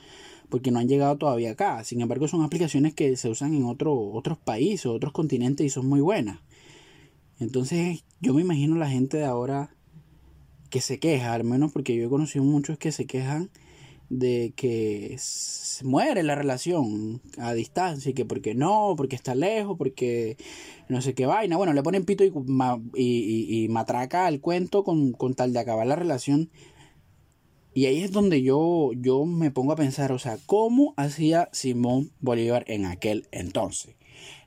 porque 0.49 0.71
no 0.71 0.79
han 0.79 0.89
llegado 0.89 1.17
todavía 1.17 1.53
acá. 1.53 1.83
Sin 1.85 2.01
embargo, 2.01 2.29
son 2.29 2.43
aplicaciones 2.43 2.95
que 2.95 3.17
se 3.17 3.29
usan 3.29 3.55
en 3.55 3.65
otro, 3.65 3.95
otros 3.95 4.39
países, 4.39 4.87
otros 4.87 5.13
continentes 5.13 5.67
y 5.67 5.71
son 5.71 5.87
muy 5.87 6.01
buenas. 6.01 6.41
Entonces, 7.39 8.05
yo 8.21 8.35
me 8.35 8.43
imagino 8.43 8.77
la 8.77 8.89
gente 8.89 9.19
de 9.19 9.25
ahora 9.25 9.71
que 10.71 10.81
se 10.81 10.99
queja, 10.99 11.33
al 11.35 11.45
menos 11.45 11.73
porque 11.73 11.95
yo 11.95 12.07
he 12.07 12.11
conocido 12.11 12.45
muchos 12.45 12.79
que 12.79 12.93
se 12.93 13.07
quejan 13.07 13.51
de 14.11 14.55
que 14.57 15.17
se 15.19 15.85
muere 15.85 16.23
la 16.23 16.35
relación 16.35 17.21
a 17.37 17.53
distancia 17.53 18.11
y 18.11 18.15
que 18.15 18.25
porque 18.25 18.55
no, 18.55 18.95
porque 18.97 19.17
está 19.17 19.35
lejos, 19.35 19.77
porque 19.77 20.37
no 20.89 21.03
sé 21.03 21.15
qué 21.15 21.27
vaina. 21.27 21.57
Bueno, 21.57 21.75
le 21.75 21.83
ponen 21.83 22.05
pito 22.05 22.25
y, 22.25 22.33
y, 22.95 23.69
matraca 23.69 24.27
al 24.27 24.41
cuento 24.41 24.83
con, 24.83 25.13
con 25.13 25.35
tal 25.35 25.53
de 25.53 25.59
acabar 25.59 25.87
la 25.87 25.97
relación 25.97 26.51
y 27.79 27.87
ahí 27.87 28.03
es 28.03 28.11
donde 28.11 28.43
yo, 28.43 28.91
yo 28.97 29.25
me 29.25 29.53
pongo 29.53 29.71
a 29.71 29.77
pensar, 29.77 30.11
o 30.11 30.19
sea, 30.19 30.37
¿cómo 30.47 30.95
hacía 30.97 31.49
Simón 31.53 32.11
Bolívar 32.19 32.65
en 32.67 32.87
aquel 32.87 33.29
entonces? 33.31 33.95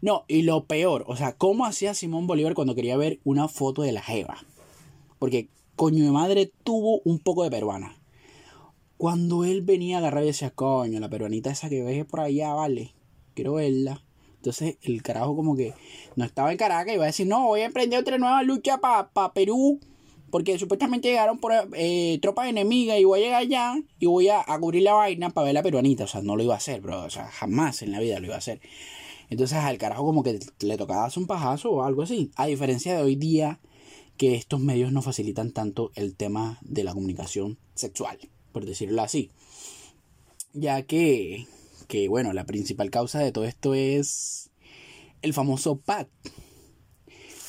No, 0.01 0.25
y 0.28 0.42
lo 0.42 0.66
peor, 0.66 1.06
o 1.07 1.16
sea, 1.16 1.38
¿cómo 1.38 1.66
hacía 1.66 1.94
Simón 1.94 2.28
Bolívar 2.28 2.56
cuando 2.56 2.75
quería 2.75 2.98
ver 2.98 3.22
una 3.24 3.48
foto 3.48 3.83
de 3.83 3.94
la 3.94 4.01
Jeva? 4.01 4.36
Porque 5.18 5.48
coño 5.78 6.04
de 6.04 6.12
madre 6.12 6.51
tuvo 6.66 7.00
un 7.06 7.19
poco 7.19 7.45
de 7.45 7.51
peruana. 7.51 7.95
Cuando 8.98 9.45
él 9.45 9.62
venía 9.62 9.95
a 9.95 10.00
agarrar 10.00 10.24
y 10.24 10.28
decía, 10.28 10.50
coño, 10.50 11.00
la 11.00 11.07
peruanita 11.07 11.51
esa 11.51 11.69
que 11.69 11.83
ves 11.83 12.04
por 12.04 12.19
allá, 12.19 12.54
vale, 12.54 12.94
quiero 13.33 13.54
verla. 13.54 14.04
Entonces 14.35 14.76
el 14.81 15.02
carajo 15.04 15.38
como 15.38 15.56
que 15.56 15.73
no 16.18 16.26
estaba 16.26 16.52
en 16.52 16.57
Caracas 16.57 16.92
y 16.92 16.95
iba 16.95 17.06
a 17.06 17.07
decir, 17.07 17.28
no, 17.28 17.47
voy 17.47 17.61
a 17.61 17.68
emprender 17.68 17.97
otra 17.97 18.18
nueva 18.18 18.44
lucha 18.44 18.80
para 18.80 19.07
pa 19.07 19.31
Perú 19.31 19.80
porque 20.31 20.57
supuestamente 20.57 21.09
llegaron 21.09 21.38
por 21.38 21.52
eh, 21.76 22.18
tropas 22.21 22.47
enemigas 22.47 22.97
y 23.00 23.04
voy 23.04 23.19
a 23.19 23.23
llegar 23.23 23.42
allá 23.42 23.76
y 24.00 24.06
voy 24.06 24.30
a, 24.30 24.44
cubrir 24.59 24.83
la 24.83 24.94
vaina 24.94 25.30
para 25.30 25.45
ver 25.45 25.54
la 25.54 25.64
peruanita. 25.64 26.06
O 26.06 26.07
sea, 26.07 26.21
no 26.21 26.35
lo 26.35 26.44
iba 26.44 26.54
a 26.54 26.57
hacer, 26.57 26.81
bro. 26.81 27.04
O 27.04 27.09
sea, 27.09 27.28
jamás 27.28 27.81
en 27.81 27.92
la 27.92 28.00
vida 28.00 28.19
lo 28.19 28.28
iba 28.28 28.35
a 28.35 28.40
hacer. 28.40 28.61
Entonces 29.30 29.57
al 29.59 29.78
carajo 29.78 30.04
como 30.04 30.23
que 30.23 30.40
le 30.59 30.78
tocaba 30.78 31.06
hacer 31.06 31.21
un 31.21 31.28
pajazo 31.28 31.71
o 31.71 31.83
algo 31.83 32.02
así. 32.02 32.31
A 32.35 32.47
diferencia 32.47 32.95
de 32.95 33.04
hoy 33.04 33.16
día 33.16 33.59
que 34.18 34.35
estos 34.35 34.59
medios 34.59 34.92
no 34.92 35.02
facilitan 35.02 35.52
tanto 35.52 35.92
el 35.95 36.16
tema 36.16 36.59
de 36.61 36.83
la 36.83 36.94
comunicación 36.94 37.57
sexual, 37.76 38.18
por 38.52 38.66
decirlo 38.66 39.02
así. 39.02 39.31
Ya 40.54 40.81
que, 40.83 41.47
que 41.88 42.07
bueno, 42.07 42.33
la 42.33 42.45
principal 42.45 42.90
causa 42.90 43.19
de 43.19 43.31
todo 43.31 43.45
esto 43.45 43.73
es 43.73 44.52
el 45.21 45.33
famoso 45.33 45.78
PAD 45.78 46.07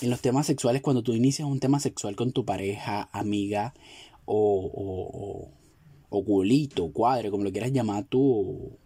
en 0.03 0.11
los 0.11 0.21
temas 0.21 0.47
sexuales, 0.47 0.83
cuando 0.83 1.03
tú 1.03 1.15
inicias 1.15 1.49
un 1.49 1.61
tema 1.61 1.81
sexual 1.81 2.17
con 2.17 2.33
tu 2.33 2.45
pareja, 2.45 3.09
amiga 3.13 3.75
o, 4.25 4.71
o, 4.75 5.51
o 6.09 6.25
culito, 6.25 6.93
cuadre, 6.93 7.31
como 7.31 7.45
lo 7.45 7.53
quieras 7.53 7.73
llamar 7.73 8.05
tú, 8.05 8.79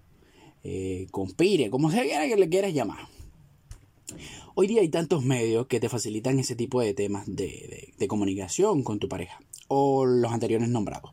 eh, 0.63 1.07
compire, 1.11 1.71
como 1.71 1.91
sea 1.91 2.03
que 2.03 2.37
le 2.37 2.49
quieras 2.49 2.75
llamar. 2.75 3.09
Hoy 4.57 4.67
día 4.67 4.81
hay 4.81 4.89
tantos 4.89 5.25
medios 5.25 5.67
que 5.67 5.81
te 5.81 5.89
facilitan 5.89 6.39
ese 6.39 6.57
tipo 6.57 6.81
de 6.81 6.95
temas 6.95 7.25
de, 7.27 7.95
comunicación 8.09 8.83
con 8.83 8.99
tu 8.99 9.09
pareja 9.09 9.39
o 9.69 10.07
los 10.07 10.33
anteriores 10.33 10.69
nombrados. 10.69 11.13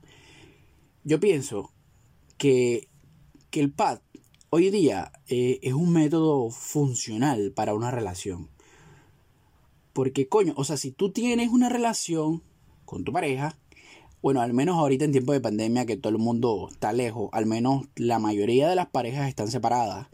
Yo 1.03 1.19
pienso 1.19 1.72
que, 2.38 2.88
el 3.51 3.72
pad 3.72 4.00
hoy 4.50 4.72
día 4.72 5.12
eh, 5.27 5.60
es 5.62 5.74
un 5.74 5.91
método 5.93 6.50
funcional 6.50 7.51
para 7.55 7.75
una 7.75 7.91
relación. 7.91 8.50
Porque, 9.94 10.28
coño, 10.28 10.54
o 10.58 10.64
sea, 10.64 10.78
si 10.78 10.92
tú 10.92 11.12
tienes 11.12 11.50
una 11.50 11.70
relación 11.70 12.44
con 12.86 13.04
tu 13.04 13.14
pareja, 13.14 13.56
bueno, 14.24 14.42
al 14.42 14.54
menos 14.54 14.78
ahorita 14.78 15.06
en 15.06 15.12
tiempo 15.12 15.34
de 15.34 15.42
pandemia 15.42 15.86
que 15.86 15.98
todo 15.98 16.12
el 16.12 16.18
mundo 16.18 16.70
está 16.72 16.94
lejos, 16.94 17.30
al 17.32 17.46
menos 17.46 17.86
la 17.96 18.20
mayoría 18.20 18.68
de 18.70 18.76
las 18.76 18.88
parejas 18.88 19.28
están 19.28 19.50
separadas. 19.50 20.08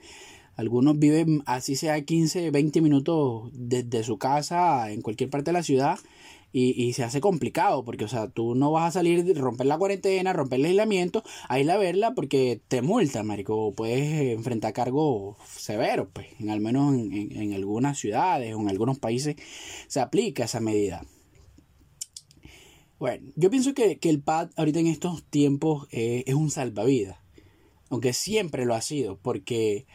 Algunos 0.60 1.00
viven 1.00 1.42
así 1.46 1.78
sea 1.78 2.04
15, 2.04 2.52
20 2.52 2.82
minutos 2.82 3.50
desde 3.54 4.04
su 4.04 4.18
casa 4.18 4.92
en 4.92 5.02
cualquier 5.02 5.30
parte 5.30 5.52
de 5.52 5.54
la 5.54 5.64
ciudad 5.64 5.98
y, 6.52 6.92
se 6.92 7.06
hace 7.06 7.22
complicado 7.22 7.86
porque, 7.86 8.04
o 8.04 8.10
sea, 8.10 8.28
tú 8.28 8.56
no 8.56 8.70
vas 8.70 8.90
a 8.90 9.00
salir, 9.00 9.38
romper 9.38 9.68
la 9.68 9.78
cuarentena, 9.78 10.34
romper 10.34 10.60
el 10.60 10.66
aislamiento, 10.66 11.24
a 11.48 11.62
ir 11.62 11.72
a 11.72 11.78
verla 11.78 12.14
porque 12.14 12.60
te 12.68 12.82
multa, 12.82 13.24
marico, 13.24 13.72
puedes 13.72 14.34
enfrentar 14.36 14.74
cargos 14.74 15.38
severos, 15.48 16.10
pues, 16.12 16.28
al 16.50 16.60
menos 16.60 16.94
en, 16.94 17.54
algunas 17.54 17.98
ciudades 17.98 18.54
o 18.54 18.60
en 18.60 18.68
algunos 18.68 19.00
países 19.00 19.38
se 19.88 20.02
aplica 20.02 20.44
esa 20.44 20.60
medida. 20.60 21.06
Bueno, 23.00 23.32
yo 23.38 23.50
pienso 23.50 23.74
que, 23.74 23.98
el 24.02 24.22
pad 24.22 24.50
ahorita 24.58 24.80
en 24.80 24.88
estos 24.88 25.24
tiempos 25.24 25.88
eh, 25.92 26.26
es 26.28 26.36
un 26.36 26.52
salvavidas, 26.52 27.18
aunque 27.90 28.12
siempre 28.12 28.66
lo 28.66 28.76
ha 28.76 28.82
sido, 28.82 29.18
porque 29.20 29.86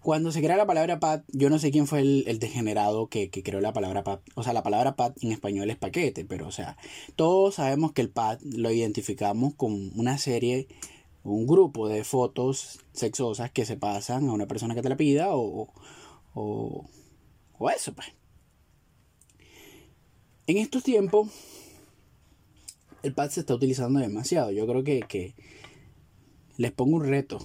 cuando 0.00 0.30
se 0.30 0.40
crea 0.40 0.56
la 0.56 0.66
palabra 0.66 1.00
pad, 1.00 1.22
yo 1.28 1.50
no 1.50 1.58
sé 1.58 1.70
quién 1.70 1.86
fue 1.86 2.00
el, 2.00 2.38
degenerado 2.38 3.08
que, 3.08 3.30
creó 3.30 3.60
la 3.60 3.72
palabra 3.72 4.04
pad. 4.04 4.20
O 4.34 4.42
sea, 4.42 4.52
la 4.52 4.62
palabra 4.62 4.96
pad 4.96 5.12
en 5.20 5.32
español 5.32 5.70
es 5.70 5.76
paquete, 5.76 6.24
pero 6.24 6.46
o 6.46 6.52
sea, 6.52 6.76
todos 7.16 7.56
sabemos 7.56 7.92
que 7.92 8.02
el 8.02 8.10
pad 8.10 8.38
lo 8.42 8.70
identificamos 8.70 9.54
con 9.54 9.90
una 9.98 10.18
serie, 10.18 10.68
un 11.24 11.46
grupo 11.46 11.88
de 11.88 12.04
fotos 12.04 12.80
sexosas 12.92 13.50
que 13.50 13.66
se 13.66 13.76
pasan 13.76 14.28
a 14.28 14.32
una 14.32 14.46
persona 14.46 14.74
que 14.74 14.82
te 14.82 14.88
la 14.88 14.96
pida 14.96 15.34
o, 15.34 15.68
o, 16.34 16.86
o 17.58 17.70
eso, 17.70 17.92
pues. 17.92 18.08
En 20.46 20.56
estos 20.56 20.82
tiempos, 20.82 21.28
el 23.02 23.12
pad 23.14 23.30
se 23.30 23.40
está 23.40 23.54
utilizando 23.54 24.00
demasiado. 24.00 24.50
Yo 24.52 24.66
creo 24.66 24.84
que, 24.84 25.00
que 25.00 25.34
les 26.56 26.72
pongo 26.72 26.96
un 26.96 27.04
reto 27.04 27.38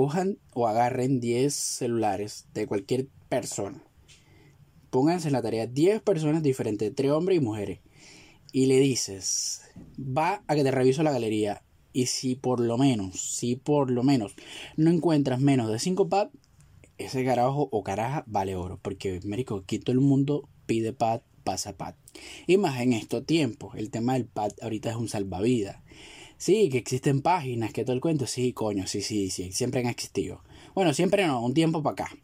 cojan 0.00 0.38
o 0.54 0.66
agarren 0.66 1.20
10 1.20 1.52
celulares 1.52 2.46
de 2.54 2.66
cualquier 2.66 3.08
persona. 3.28 3.84
Pónganse 4.88 5.28
en 5.28 5.34
la 5.34 5.42
tarea 5.42 5.66
10 5.66 6.00
personas 6.00 6.42
diferentes, 6.42 6.88
entre 6.88 7.12
hombres 7.12 7.36
y 7.36 7.44
mujeres. 7.44 7.80
Y 8.50 8.64
le 8.64 8.80
dices, 8.80 9.60
va 9.98 10.42
a 10.46 10.54
que 10.54 10.62
te 10.62 10.70
reviso 10.70 11.02
la 11.02 11.12
galería. 11.12 11.62
Y 11.92 12.06
si 12.06 12.34
por 12.34 12.60
lo 12.60 12.78
menos, 12.78 13.20
si 13.20 13.56
por 13.56 13.90
lo 13.90 14.02
menos 14.02 14.36
no 14.74 14.90
encuentras 14.90 15.38
menos 15.38 15.70
de 15.70 15.78
5 15.78 16.08
pad, 16.08 16.30
ese 16.96 17.22
carajo 17.22 17.68
o 17.70 17.82
caraja 17.82 18.24
vale 18.26 18.56
oro. 18.56 18.78
Porque, 18.80 19.20
médico, 19.24 19.56
aquí 19.56 19.78
todo 19.80 19.92
el 19.92 20.00
mundo 20.00 20.48
pide 20.64 20.94
pad, 20.94 21.20
pasa 21.44 21.76
pad. 21.76 21.94
Y 22.46 22.56
más 22.56 22.80
en 22.80 22.94
estos 22.94 23.26
tiempos, 23.26 23.74
el 23.76 23.90
tema 23.90 24.14
del 24.14 24.24
pad 24.24 24.52
ahorita 24.62 24.88
es 24.88 24.96
un 24.96 25.10
salvavidas. 25.10 25.76
Sí, 26.40 26.70
que 26.70 26.78
existen 26.78 27.20
páginas, 27.20 27.70
que 27.70 27.84
todo 27.84 27.92
el 27.92 28.00
cuento. 28.00 28.26
Sí, 28.26 28.54
coño, 28.54 28.86
sí, 28.86 29.02
sí, 29.02 29.28
sí, 29.28 29.52
siempre 29.52 29.80
han 29.80 29.88
existido. 29.88 30.42
Bueno, 30.74 30.94
siempre 30.94 31.26
no, 31.26 31.44
un 31.44 31.52
tiempo 31.52 31.82
para 31.82 31.92
acá. 31.92 32.16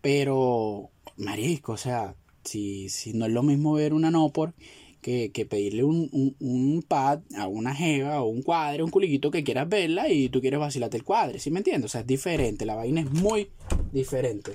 Pero, 0.00 0.88
marisco, 1.18 1.72
o 1.72 1.76
sea, 1.76 2.16
si, 2.44 2.88
si 2.88 3.12
no 3.12 3.26
es 3.26 3.32
lo 3.32 3.42
mismo 3.42 3.74
ver 3.74 3.92
una 3.92 4.10
no 4.10 4.30
por 4.30 4.54
que, 5.02 5.32
que 5.32 5.44
pedirle 5.44 5.84
un, 5.84 6.08
un, 6.12 6.34
un, 6.40 6.82
pad 6.82 7.20
a 7.36 7.46
una 7.46 7.74
jeva 7.74 8.22
o 8.22 8.28
un 8.28 8.40
cuadre, 8.40 8.82
un 8.82 8.90
culito 8.90 9.30
que 9.30 9.44
quieras 9.44 9.68
verla 9.68 10.08
y 10.08 10.30
tú 10.30 10.40
quieres 10.40 10.60
vacilarte 10.60 10.96
el 10.96 11.04
cuadre, 11.04 11.38
¿sí 11.38 11.50
me 11.50 11.58
entiendes? 11.58 11.90
O 11.90 11.92
sea, 11.92 12.00
es 12.00 12.06
diferente, 12.06 12.64
la 12.64 12.74
vaina 12.74 13.02
es 13.02 13.10
muy 13.10 13.50
diferente. 13.92 14.52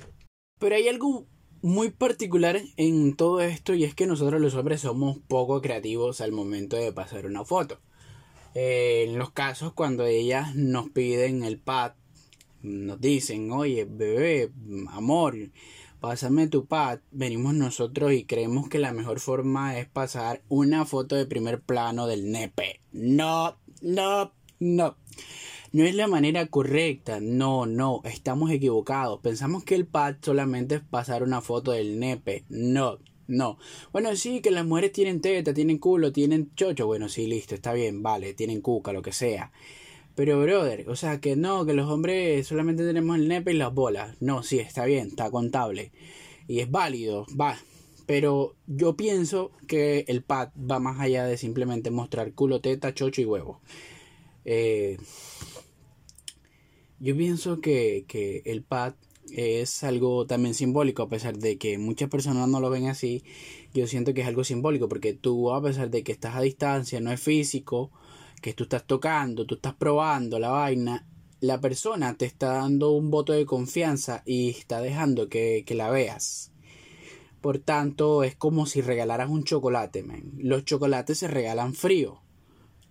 Pero 0.58 0.74
hay 0.74 0.88
algo 0.88 1.28
muy 1.62 1.90
particular 1.90 2.60
en 2.76 3.14
todo 3.14 3.40
esto 3.42 3.74
y 3.74 3.84
es 3.84 3.94
que 3.94 4.08
nosotros 4.08 4.40
los 4.40 4.56
hombres 4.56 4.80
somos 4.80 5.18
poco 5.28 5.62
creativos 5.62 6.20
al 6.20 6.32
momento 6.32 6.74
de 6.74 6.92
pasar 6.92 7.26
una 7.26 7.44
foto. 7.44 7.80
Eh, 8.54 9.06
en 9.08 9.18
los 9.18 9.30
casos 9.30 9.72
cuando 9.72 10.04
ellas 10.06 10.54
nos 10.54 10.90
piden 10.90 11.42
el 11.42 11.58
pad, 11.58 11.92
nos 12.62 13.00
dicen, 13.00 13.50
oye, 13.50 13.84
bebé, 13.84 14.50
amor, 14.88 15.34
pásame 16.00 16.46
tu 16.46 16.66
pad, 16.66 17.00
venimos 17.10 17.54
nosotros 17.54 18.12
y 18.12 18.24
creemos 18.24 18.68
que 18.68 18.78
la 18.78 18.92
mejor 18.92 19.20
forma 19.20 19.78
es 19.78 19.86
pasar 19.86 20.42
una 20.48 20.84
foto 20.84 21.16
de 21.16 21.26
primer 21.26 21.60
plano 21.60 22.06
del 22.06 22.30
nepe. 22.30 22.80
No, 22.92 23.56
no, 23.82 24.32
no. 24.60 24.96
No 25.72 25.82
es 25.82 25.96
la 25.96 26.06
manera 26.06 26.46
correcta, 26.46 27.18
no, 27.20 27.66
no, 27.66 28.00
estamos 28.04 28.52
equivocados. 28.52 29.18
Pensamos 29.20 29.64
que 29.64 29.74
el 29.74 29.86
pad 29.86 30.14
solamente 30.22 30.76
es 30.76 30.82
pasar 30.82 31.24
una 31.24 31.40
foto 31.40 31.72
del 31.72 31.98
nepe. 31.98 32.44
No, 32.48 33.00
no. 33.26 33.58
Bueno, 33.92 34.14
sí, 34.16 34.40
que 34.40 34.50
las 34.50 34.66
mujeres 34.66 34.92
tienen 34.92 35.20
teta, 35.20 35.54
tienen 35.54 35.78
culo, 35.78 36.12
tienen 36.12 36.54
chocho. 36.54 36.86
Bueno, 36.86 37.08
sí, 37.08 37.26
listo, 37.26 37.54
está 37.54 37.72
bien, 37.72 38.02
vale, 38.02 38.34
tienen 38.34 38.60
cuca, 38.60 38.92
lo 38.92 39.02
que 39.02 39.12
sea. 39.12 39.52
Pero, 40.14 40.40
brother, 40.40 40.88
o 40.88 40.96
sea, 40.96 41.20
que 41.20 41.34
no, 41.36 41.66
que 41.66 41.74
los 41.74 41.90
hombres 41.90 42.46
solamente 42.46 42.84
tenemos 42.84 43.16
el 43.16 43.28
nepe 43.28 43.52
y 43.52 43.56
las 43.56 43.74
bolas. 43.74 44.16
No, 44.20 44.42
sí, 44.42 44.58
está 44.58 44.84
bien, 44.84 45.08
está 45.08 45.30
contable. 45.30 45.90
Y 46.46 46.60
es 46.60 46.70
válido, 46.70 47.26
va. 47.38 47.58
Pero 48.06 48.54
yo 48.66 48.96
pienso 48.96 49.50
que 49.66 50.04
el 50.08 50.22
pad 50.22 50.50
va 50.70 50.78
más 50.78 51.00
allá 51.00 51.24
de 51.24 51.36
simplemente 51.36 51.90
mostrar 51.90 52.32
culo, 52.32 52.60
teta, 52.60 52.94
chocho 52.94 53.22
y 53.22 53.24
huevo. 53.24 53.60
Eh, 54.44 54.98
yo 57.00 57.16
pienso 57.16 57.60
que, 57.60 58.04
que 58.06 58.42
el 58.44 58.62
pad 58.62 58.94
es 59.32 59.84
algo 59.84 60.26
también 60.26 60.54
simbólico, 60.54 61.02
a 61.02 61.08
pesar 61.08 61.38
de 61.38 61.58
que 61.58 61.78
muchas 61.78 62.08
personas 62.08 62.48
no 62.48 62.60
lo 62.60 62.70
ven 62.70 62.88
así, 62.88 63.24
yo 63.72 63.86
siento 63.86 64.14
que 64.14 64.22
es 64.22 64.26
algo 64.26 64.44
simbólico, 64.44 64.88
porque 64.88 65.14
tú, 65.14 65.52
a 65.52 65.62
pesar 65.62 65.90
de 65.90 66.02
que 66.02 66.12
estás 66.12 66.36
a 66.36 66.40
distancia, 66.40 67.00
no 67.00 67.12
es 67.12 67.20
físico, 67.20 67.90
que 68.42 68.52
tú 68.52 68.64
estás 68.64 68.86
tocando, 68.86 69.46
tú 69.46 69.56
estás 69.56 69.74
probando 69.74 70.38
la 70.38 70.50
vaina, 70.50 71.06
la 71.40 71.60
persona 71.60 72.16
te 72.16 72.26
está 72.26 72.54
dando 72.54 72.92
un 72.92 73.10
voto 73.10 73.32
de 73.32 73.46
confianza 73.46 74.22
y 74.24 74.50
está 74.50 74.80
dejando 74.80 75.28
que, 75.28 75.64
que 75.66 75.74
la 75.74 75.90
veas. 75.90 76.52
Por 77.40 77.58
tanto, 77.58 78.24
es 78.24 78.34
como 78.36 78.64
si 78.64 78.80
regalaras 78.80 79.28
un 79.28 79.44
chocolate. 79.44 80.04
Los 80.38 80.64
chocolates 80.64 81.18
se 81.18 81.28
regalan 81.28 81.74
frío 81.74 82.23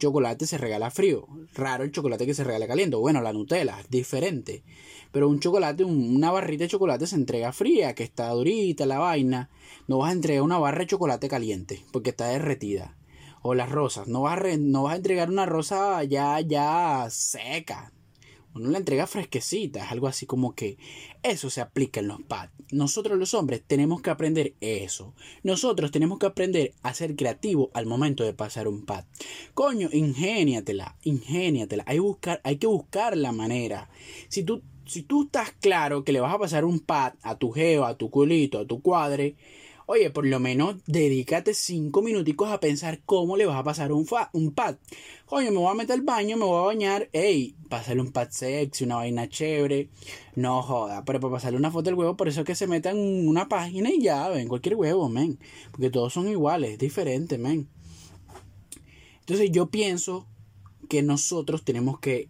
chocolate 0.04 0.46
se 0.46 0.58
regala 0.58 0.92
frío. 0.92 1.26
Raro 1.54 1.86
el 1.86 1.94
chocolate 1.94 2.26
que 2.26 2.34
se 2.34 2.44
regala 2.44 2.68
caliente. 2.68 2.98
Bueno, 2.98 3.22
la 3.22 3.32
Nutella 3.32 3.78
diferente. 3.90 4.62
Pero 5.14 5.30
un 5.30 5.40
chocolate, 5.40 5.86
una 5.86 6.30
barrita 6.30 6.66
de 6.66 6.70
chocolate 6.70 7.08
se 7.08 7.16
entrega 7.16 7.54
fría, 7.54 7.96
que 7.96 8.04
está 8.04 8.28
durita 8.32 8.86
la 8.86 9.00
vaina. 9.00 9.50
No 9.88 10.00
vas 10.00 10.10
a 10.10 10.14
entregar 10.14 10.44
una 10.44 10.60
barra 10.60 10.80
de 10.80 10.88
chocolate 10.88 11.30
caliente, 11.30 11.86
porque 11.94 12.10
está 12.10 12.28
derretida. 12.28 12.98
O 13.44 13.54
las 13.56 13.72
rosas. 13.72 14.10
No 14.10 14.24
vas 14.24 14.40
a, 14.40 14.58
no 14.58 14.84
vas 14.84 14.94
a 14.94 14.98
entregar 14.98 15.30
una 15.30 15.46
rosa 15.46 16.04
ya, 16.04 16.42
ya 16.42 17.08
seca 17.10 17.94
uno 18.56 18.70
la 18.70 18.78
entrega 18.78 19.08
fresquecita, 19.08 19.84
es 19.84 19.92
algo 19.92 20.08
así 20.08 20.26
como 20.26 20.54
que 20.54 20.78
eso 21.24 21.50
se 21.50 21.62
aplica 21.62 22.00
en 22.00 22.08
los 22.08 22.22
pads. 22.22 22.52
Nosotros 22.72 23.18
los 23.18 23.34
hombres 23.34 23.64
tenemos 23.66 24.02
que 24.02 24.10
aprender 24.10 24.54
eso. 24.62 25.14
Nosotros 25.44 25.92
tenemos 25.92 26.20
que 26.20 26.28
aprender 26.28 26.74
a 26.84 26.94
ser 26.94 27.16
creativos 27.16 27.70
al 27.74 27.86
momento 27.86 28.24
de 28.24 28.34
pasar 28.34 28.68
un 28.68 28.86
pad. 28.86 29.06
Coño, 29.54 29.90
ingéniatela, 29.92 30.98
ingéniatela. 31.04 31.84
Hay, 31.88 32.00
buscar, 32.00 32.42
hay 32.44 32.58
que 32.58 32.68
buscar 32.68 33.18
la 33.18 33.32
manera. 33.32 33.90
Si 34.30 34.44
tú, 34.44 34.62
si 34.86 35.04
tú 35.04 35.24
estás 35.24 35.52
claro 35.52 36.04
que 36.04 36.12
le 36.12 36.20
vas 36.20 36.34
a 36.34 36.40
pasar 36.40 36.66
un 36.66 36.80
pad 36.80 37.14
a 37.22 37.38
tu 37.38 37.52
geo, 37.52 37.86
a 37.86 37.98
tu 37.98 38.10
culito, 38.10 38.60
a 38.60 38.66
tu 38.66 38.82
cuadre, 38.82 39.36
Oye, 39.86 40.10
por 40.10 40.26
lo 40.26 40.40
menos 40.40 40.78
dedícate 40.86 41.54
cinco 41.54 42.02
minuticos 42.02 42.50
a 42.50 42.60
pensar 42.60 43.02
cómo 43.06 43.36
le 43.36 43.46
vas 43.46 43.58
a 43.58 43.64
pasar 43.64 43.92
un, 43.92 44.08
un 44.32 44.54
pad. 44.54 44.78
Oye, 45.28 45.52
me 45.52 45.58
voy 45.58 45.72
a 45.72 45.74
meter 45.74 45.96
al 45.96 46.02
baño, 46.02 46.38
me 46.38 46.46
voy 46.46 46.62
a 46.62 46.66
bañar. 46.68 47.10
Ey, 47.12 47.56
pásale 47.70 48.02
un 48.02 48.12
pad 48.12 48.30
sexy, 48.32 48.86
una 48.86 48.96
vaina 48.96 49.28
chévere. 49.28 49.90
No 50.36 50.62
joda, 50.62 51.04
pero 51.06 51.20
para 51.20 51.34
pasarle 51.34 51.58
una 51.58 51.72
foto 51.72 51.90
del 51.90 51.96
huevo, 51.96 52.16
por 52.16 52.28
eso 52.28 52.42
es 52.42 52.46
que 52.46 52.56
se 52.56 52.68
meta 52.68 52.92
en 52.92 53.28
una 53.28 53.50
página 53.50 53.90
y 53.90 54.02
ya, 54.02 54.30
ven, 54.30 54.48
cualquier 54.48 54.76
huevo, 54.76 55.10
men. 55.10 55.38
Porque 55.72 55.90
todos 55.90 56.14
son 56.14 56.30
iguales, 56.30 56.72
es 56.72 56.80
diferente, 56.80 57.38
men. 57.38 57.68
Entonces 59.20 59.52
yo 59.52 59.70
pienso 59.70 60.28
que 60.90 61.02
nosotros 61.02 61.64
tenemos 61.64 62.00
que 62.00 62.30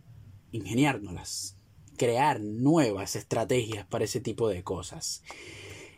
ingeniárnoslas, 0.51 1.57
crear 1.97 2.39
nuevas 2.39 3.15
estrategias 3.15 3.85
para 3.85 4.05
ese 4.05 4.21
tipo 4.21 4.47
de 4.47 4.63
cosas. 4.63 5.23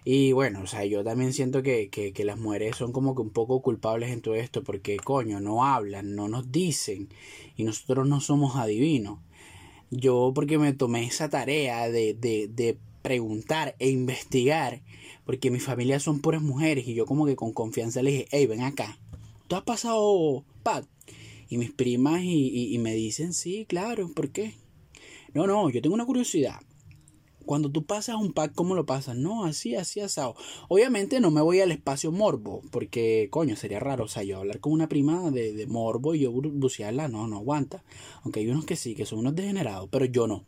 Y 0.08 0.34
bueno, 0.34 0.62
o 0.62 0.68
sea, 0.68 0.86
yo 0.86 1.04
también 1.04 1.34
siento 1.34 1.64
que, 1.64 1.90
que, 1.90 2.24
las 2.26 2.38
mujeres 2.38 2.76
son 2.76 2.92
como 2.92 3.16
que 3.16 3.24
un 3.24 3.32
poco 3.32 3.64
culpables 3.64 4.12
en 4.12 4.22
todo 4.22 4.36
esto 4.36 4.64
porque, 4.64 4.98
coño, 4.98 5.40
no 5.40 5.66
hablan, 5.66 6.14
no 6.16 6.28
nos 6.28 6.52
dicen 6.52 7.10
y 7.58 7.64
nosotros 7.64 8.08
no 8.08 8.22
somos 8.22 8.56
adivinos. 8.56 9.18
Yo 9.90 10.32
porque 10.36 10.60
me 10.60 10.74
tomé 10.74 11.06
esa 11.06 11.30
tarea 11.30 11.90
de, 11.90 12.14
de, 12.14 12.48
de 12.48 12.78
preguntar 13.02 13.76
e 13.80 13.90
investigar, 13.90 14.84
porque 15.26 15.50
mi 15.50 15.60
familia 15.60 16.00
son 16.00 16.22
puras 16.22 16.44
mujeres 16.44 16.88
y 16.88 16.94
yo 16.94 17.08
como 17.08 17.26
que 17.26 17.36
con 17.36 17.52
confianza 17.52 18.04
le 18.04 18.12
dije, 18.12 18.28
hey, 18.30 18.46
ven 18.46 18.62
acá, 18.62 19.00
¿tú 19.48 19.56
has 19.56 19.64
pasado 19.64 20.46
Pat? 20.62 20.86
Y 21.50 21.58
mis 21.58 21.72
primas 21.72 22.22
y 22.24 22.78
me 22.80 22.94
dicen, 22.94 23.34
sí, 23.34 23.66
claro, 23.68 24.12
¿por 24.14 24.30
qué? 24.30 24.54
No, 25.34 25.48
no, 25.48 25.68
yo 25.72 25.82
tengo 25.82 25.96
una 25.96 26.06
curiosidad 26.06 26.60
cuando 27.46 27.70
tú 27.72 27.86
pasas 27.86 28.16
un 28.16 28.34
pack, 28.34 28.54
¿cómo 28.54 28.76
lo 28.76 28.86
pasas? 28.86 29.16
No, 29.16 29.46
así, 29.46 29.76
así, 29.76 30.00
asado. 30.00 30.36
Obviamente 30.68 31.20
no 31.20 31.32
me 31.32 31.42
voy 31.42 31.62
al 31.62 31.72
espacio 31.72 32.12
morbo, 32.12 32.62
porque, 32.72 33.30
coño, 33.32 33.56
sería 33.56 33.80
raro. 33.80 34.06
O 34.06 34.08
sea, 34.08 34.24
yo 34.24 34.38
hablar 34.38 34.60
con 34.60 34.74
una 34.74 34.90
prima 34.90 35.32
de, 35.32 35.54
de 35.54 35.68
morbo 35.68 36.16
y 36.16 36.22
yo 36.22 36.32
bucearla, 36.32 37.08
no, 37.08 37.28
no 37.28 37.38
aguanta. 37.38 37.84
Aunque 38.24 38.40
hay 38.42 38.48
unos 38.50 38.66
que 38.66 38.76
sí, 38.76 38.96
que 38.96 39.06
son 39.06 39.20
unos 39.20 39.36
degenerados, 39.36 39.90
pero 39.92 40.06
yo 40.06 40.28
no. 40.28 40.46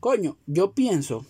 Coño, 0.00 0.36
yo 0.46 0.72
pienso 0.72 1.24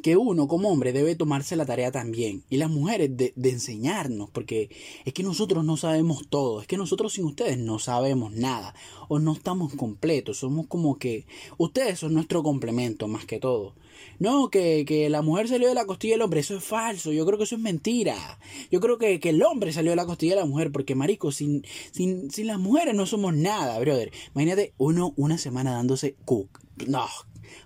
que 0.00 0.16
uno 0.16 0.48
como 0.48 0.70
hombre 0.70 0.92
debe 0.92 1.14
tomarse 1.14 1.56
la 1.56 1.66
tarea 1.66 1.90
también 1.90 2.44
y 2.50 2.56
las 2.56 2.70
mujeres 2.70 3.16
de, 3.16 3.32
enseñarnos 3.42 4.30
porque 4.30 4.70
es 5.04 5.12
que 5.12 5.22
nosotros 5.22 5.64
no 5.64 5.76
sabemos 5.76 6.28
todo 6.28 6.60
es 6.60 6.66
que 6.66 6.76
nosotros 6.76 7.12
sin 7.14 7.24
ustedes 7.24 7.58
no 7.58 7.78
sabemos 7.78 8.32
nada 8.32 8.74
o 9.08 9.18
no 9.18 9.32
estamos 9.32 9.74
completos 9.74 10.38
somos 10.38 10.66
como 10.66 10.98
que 10.98 11.26
ustedes 11.58 11.98
son 11.98 12.14
nuestro 12.14 12.42
complemento 12.42 13.08
más 13.08 13.24
que 13.24 13.38
todo. 13.38 13.74
No 14.18 14.48
que, 14.48 14.84
que 14.86 15.10
la 15.10 15.20
mujer 15.20 15.48
salió 15.48 15.68
de 15.68 15.74
la 15.74 15.84
costilla 15.84 16.14
del 16.14 16.22
hombre 16.22 16.40
eso 16.40 16.56
es 16.56 16.64
falso 16.64 17.12
yo 17.12 17.26
creo 17.26 17.38
que 17.38 17.44
eso 17.44 17.56
es 17.56 17.60
mentira. 17.60 18.38
Yo 18.70 18.80
creo 18.80 18.98
que, 18.98 19.20
que 19.20 19.30
el 19.30 19.42
hombre 19.42 19.72
salió 19.72 19.90
de 19.90 19.96
la 19.96 20.06
costilla 20.06 20.34
de 20.34 20.40
la 20.40 20.46
mujer 20.46 20.72
porque 20.72 20.94
marico 20.94 21.32
sin, 21.32 21.64
sin, 21.90 22.30
sin 22.30 22.46
las 22.46 22.58
mujeres 22.58 22.94
no 22.94 23.06
somos 23.06 23.34
nada 23.34 23.78
brother. 23.78 24.10
Imagínate 24.34 24.72
uno 24.78 25.12
una 25.16 25.38
semana 25.38 25.72
dándose 25.72 26.14
cook 26.24 26.60
no 26.86 27.06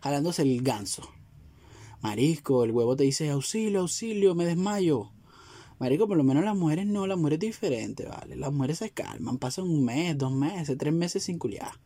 jalándose 0.01 0.43
el 0.43 0.63
ganso 0.63 1.14
Marisco, 2.05 2.65
el 2.65 2.71
huevo 2.71 2.97
te 2.97 3.05
dice 3.05 3.31
auxilio, 3.31 3.81
auxilio, 3.81 4.35
me 4.35 4.45
desmayo. 4.45 5.14
Marico, 5.85 6.09
por 6.09 6.17
lo 6.17 6.25
menos 6.25 6.43
las 6.43 6.57
mujeres 6.57 6.87
no, 6.87 7.07
las 7.07 7.19
mujeres 7.19 7.41
diferentes, 7.41 8.09
¿vale? 8.09 8.37
Las 8.37 8.51
mujeres 8.51 8.79
se 8.79 8.89
calman, 8.89 9.37
pasan 9.37 9.67
un 9.67 9.85
mes, 9.85 10.17
dos 10.17 10.33
meses, 10.33 10.79
tres 10.79 10.95
meses 10.95 11.25
sin 11.25 11.39
culiar. 11.39 11.79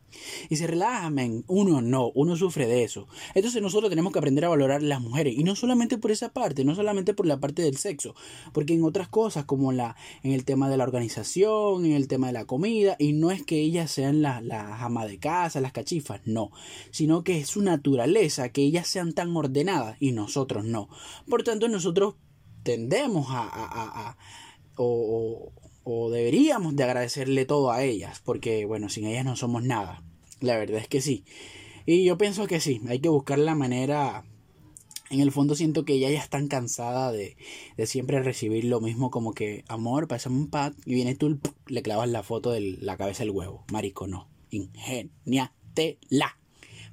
Y 0.47 0.55
se 0.55 0.67
relajan, 0.67 1.43
uno 1.47 1.81
no, 1.81 2.09
uno 2.15 2.37
sufre 2.37 2.65
de 2.65 2.85
eso. 2.85 3.09
Entonces 3.35 3.61
nosotros 3.61 3.89
tenemos 3.89 4.13
que 4.13 4.19
aprender 4.19 4.45
a 4.45 4.49
valorar 4.49 4.81
las 4.81 5.01
mujeres. 5.01 5.37
Y 5.37 5.43
no 5.43 5.53
solamente 5.57 5.97
por 5.97 6.11
esa 6.11 6.29
parte, 6.29 6.63
no 6.63 6.75
solamente 6.75 7.13
por 7.13 7.25
la 7.25 7.41
parte 7.41 7.61
del 7.61 7.75
sexo, 7.75 8.15
porque 8.53 8.73
en 8.73 8.85
otras 8.85 9.09
cosas, 9.09 9.43
como 9.43 9.73
la, 9.73 9.97
en 10.23 10.31
el 10.31 10.45
tema 10.45 10.69
de 10.69 10.77
la 10.77 10.85
organización, 10.85 11.83
en 11.85 11.91
el 11.91 12.07
tema 12.07 12.27
de 12.27 12.33
la 12.33 12.45
comida, 12.45 12.95
y 12.99 13.11
no 13.11 13.31
es 13.31 13.43
que 13.43 13.59
ellas 13.59 13.91
sean 13.91 14.21
las 14.21 14.41
la 14.41 14.81
ama 14.81 15.07
de 15.07 15.19
casa, 15.19 15.59
las 15.59 15.73
cachifas, 15.73 16.21
no, 16.23 16.51
sino 16.91 17.25
que 17.25 17.39
es 17.39 17.49
su 17.49 17.61
naturaleza 17.61 18.47
que 18.47 18.61
ellas 18.61 18.87
sean 18.87 19.11
tan 19.11 19.35
ordenadas 19.35 19.97
y 19.99 20.13
nosotros 20.13 20.63
no. 20.63 20.87
Por 21.27 21.43
tanto, 21.43 21.67
nosotros 21.67 22.15
tendemos 22.63 23.27
a, 23.29 24.17
o, 24.75 25.51
o, 25.83 26.09
deberíamos 26.11 26.75
de 26.75 26.83
agradecerle 26.83 27.45
todo 27.45 27.71
a 27.71 27.83
ellas, 27.83 28.21
porque 28.23 28.65
bueno, 28.65 28.89
sin 28.89 29.05
ellas 29.05 29.25
no 29.25 29.35
somos 29.35 29.63
nada. 29.63 30.03
La 30.39 30.57
verdad 30.57 30.79
es 30.79 30.87
que 30.87 31.01
sí. 31.01 31.25
Y 31.85 32.03
yo 32.03 32.17
pienso 32.17 32.47
que 32.47 32.59
sí, 32.59 32.81
hay 32.87 32.99
que 32.99 33.09
buscar 33.09 33.39
la 33.39 33.55
manera... 33.55 34.23
En 35.11 35.21
el 35.21 35.31
fondo 35.31 35.55
siento 35.55 35.85
que 35.85 35.93
ellas 35.93 36.11
ya 36.11 36.19
están 36.19 36.47
cansadas 36.47 37.13
de, 37.13 37.35
de 37.75 37.87
siempre 37.87 38.21
recibir 38.21 38.65
lo 38.65 38.79
mismo 38.79 39.09
como 39.09 39.33
que, 39.33 39.63
amor, 39.67 40.07
pásame 40.07 40.37
un 40.37 40.51
pad 40.51 40.73
y 40.85 40.93
viene 40.93 41.15
tú, 41.15 41.39
le 41.65 41.81
clavas 41.81 42.09
la 42.09 42.21
foto 42.21 42.51
de 42.51 42.61
la 42.61 42.95
cabeza 42.95 43.23
del 43.23 43.31
huevo. 43.31 43.65
Marico, 43.71 44.05
no. 44.05 44.29
Ingeniatela. 44.51 46.37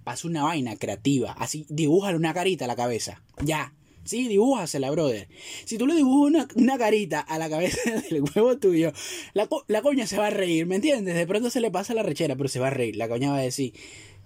Pasa 0.03 0.29
una 0.29 0.45
vaina 0.45 0.77
creativa. 0.77 1.33
Así, 1.33 1.67
dibújale 1.69 2.17
una 2.17 2.33
carita 2.33 2.65
a 2.65 2.69
la 2.69 2.77
cabeza. 2.77 3.23
Ya. 3.45 3.75
Sí, 4.07 4.29
dibújasela, 4.29 4.91
brother. 4.91 5.29
Si 5.65 5.79
tú 5.79 5.87
le 5.87 5.95
dibujas 5.95 6.47
una, 6.55 6.79
carita 6.79 7.21
a 7.21 7.39
la 7.39 7.51
cabeza 7.51 7.79
del 8.11 8.23
huevo 8.23 8.57
tuyo, 8.57 8.93
la, 9.35 9.49
la 9.67 9.83
coña 9.83 10.07
se 10.07 10.17
va 10.17 10.29
a 10.29 10.31
reír, 10.31 10.67
¿me 10.67 10.77
entiendes? 10.77 11.17
De 11.17 11.27
pronto 11.27 11.51
se 11.51 11.61
le 11.61 11.71
pasa 11.71 11.93
la 11.93 12.03
rechera, 12.03 12.37
pero 12.37 12.49
se 12.49 12.61
va 12.61 12.69
a 12.69 12.71
reír. 12.71 12.97
La 12.97 13.09
coña 13.09 13.31
va 13.31 13.39
a 13.39 13.43
decir, 13.43 13.73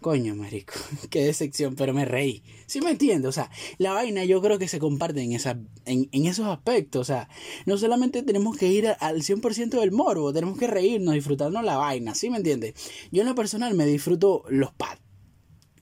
coño, 0.01 0.35
marico, 0.35 0.75
qué 1.11 1.25
decepción, 1.25 1.77
pero 1.77 1.95
me 1.95 2.05
reí. 2.05 2.43
¿Sí 2.67 2.81
me 2.81 2.91
entiendes? 2.91 3.29
O 3.29 3.33
sea, 3.33 3.51
la 3.79 3.93
vaina 3.93 4.25
yo 4.25 4.41
creo 4.43 4.59
que 4.59 4.69
se 4.69 4.79
comparte 4.79 5.23
en, 5.23 5.33
esa, 5.33 5.59
en, 5.87 6.09
en 6.13 6.27
esos 6.27 6.47
aspectos. 6.47 7.01
O 7.01 7.05
sea, 7.05 7.29
no 7.67 7.79
solamente 7.79 8.23
tenemos 8.23 8.57
que 8.57 8.69
ir 8.69 8.89
al 9.01 9.23
100% 9.23 9.81
del 9.81 9.93
morbo, 9.93 10.33
tenemos 10.33 10.59
que 10.59 10.67
reírnos, 10.67 11.15
disfrutarnos 11.15 11.65
la 11.65 11.77
vaina, 11.77 12.15
¿sí 12.15 12.31
me 12.31 12.37
entiendes? 12.37 12.75
Yo 13.11 13.23
en 13.23 13.29
lo 13.29 13.35
personal 13.35 13.75
me 13.75 13.87
disfruto 13.87 14.45
los 14.49 14.73
pads 14.73 15.01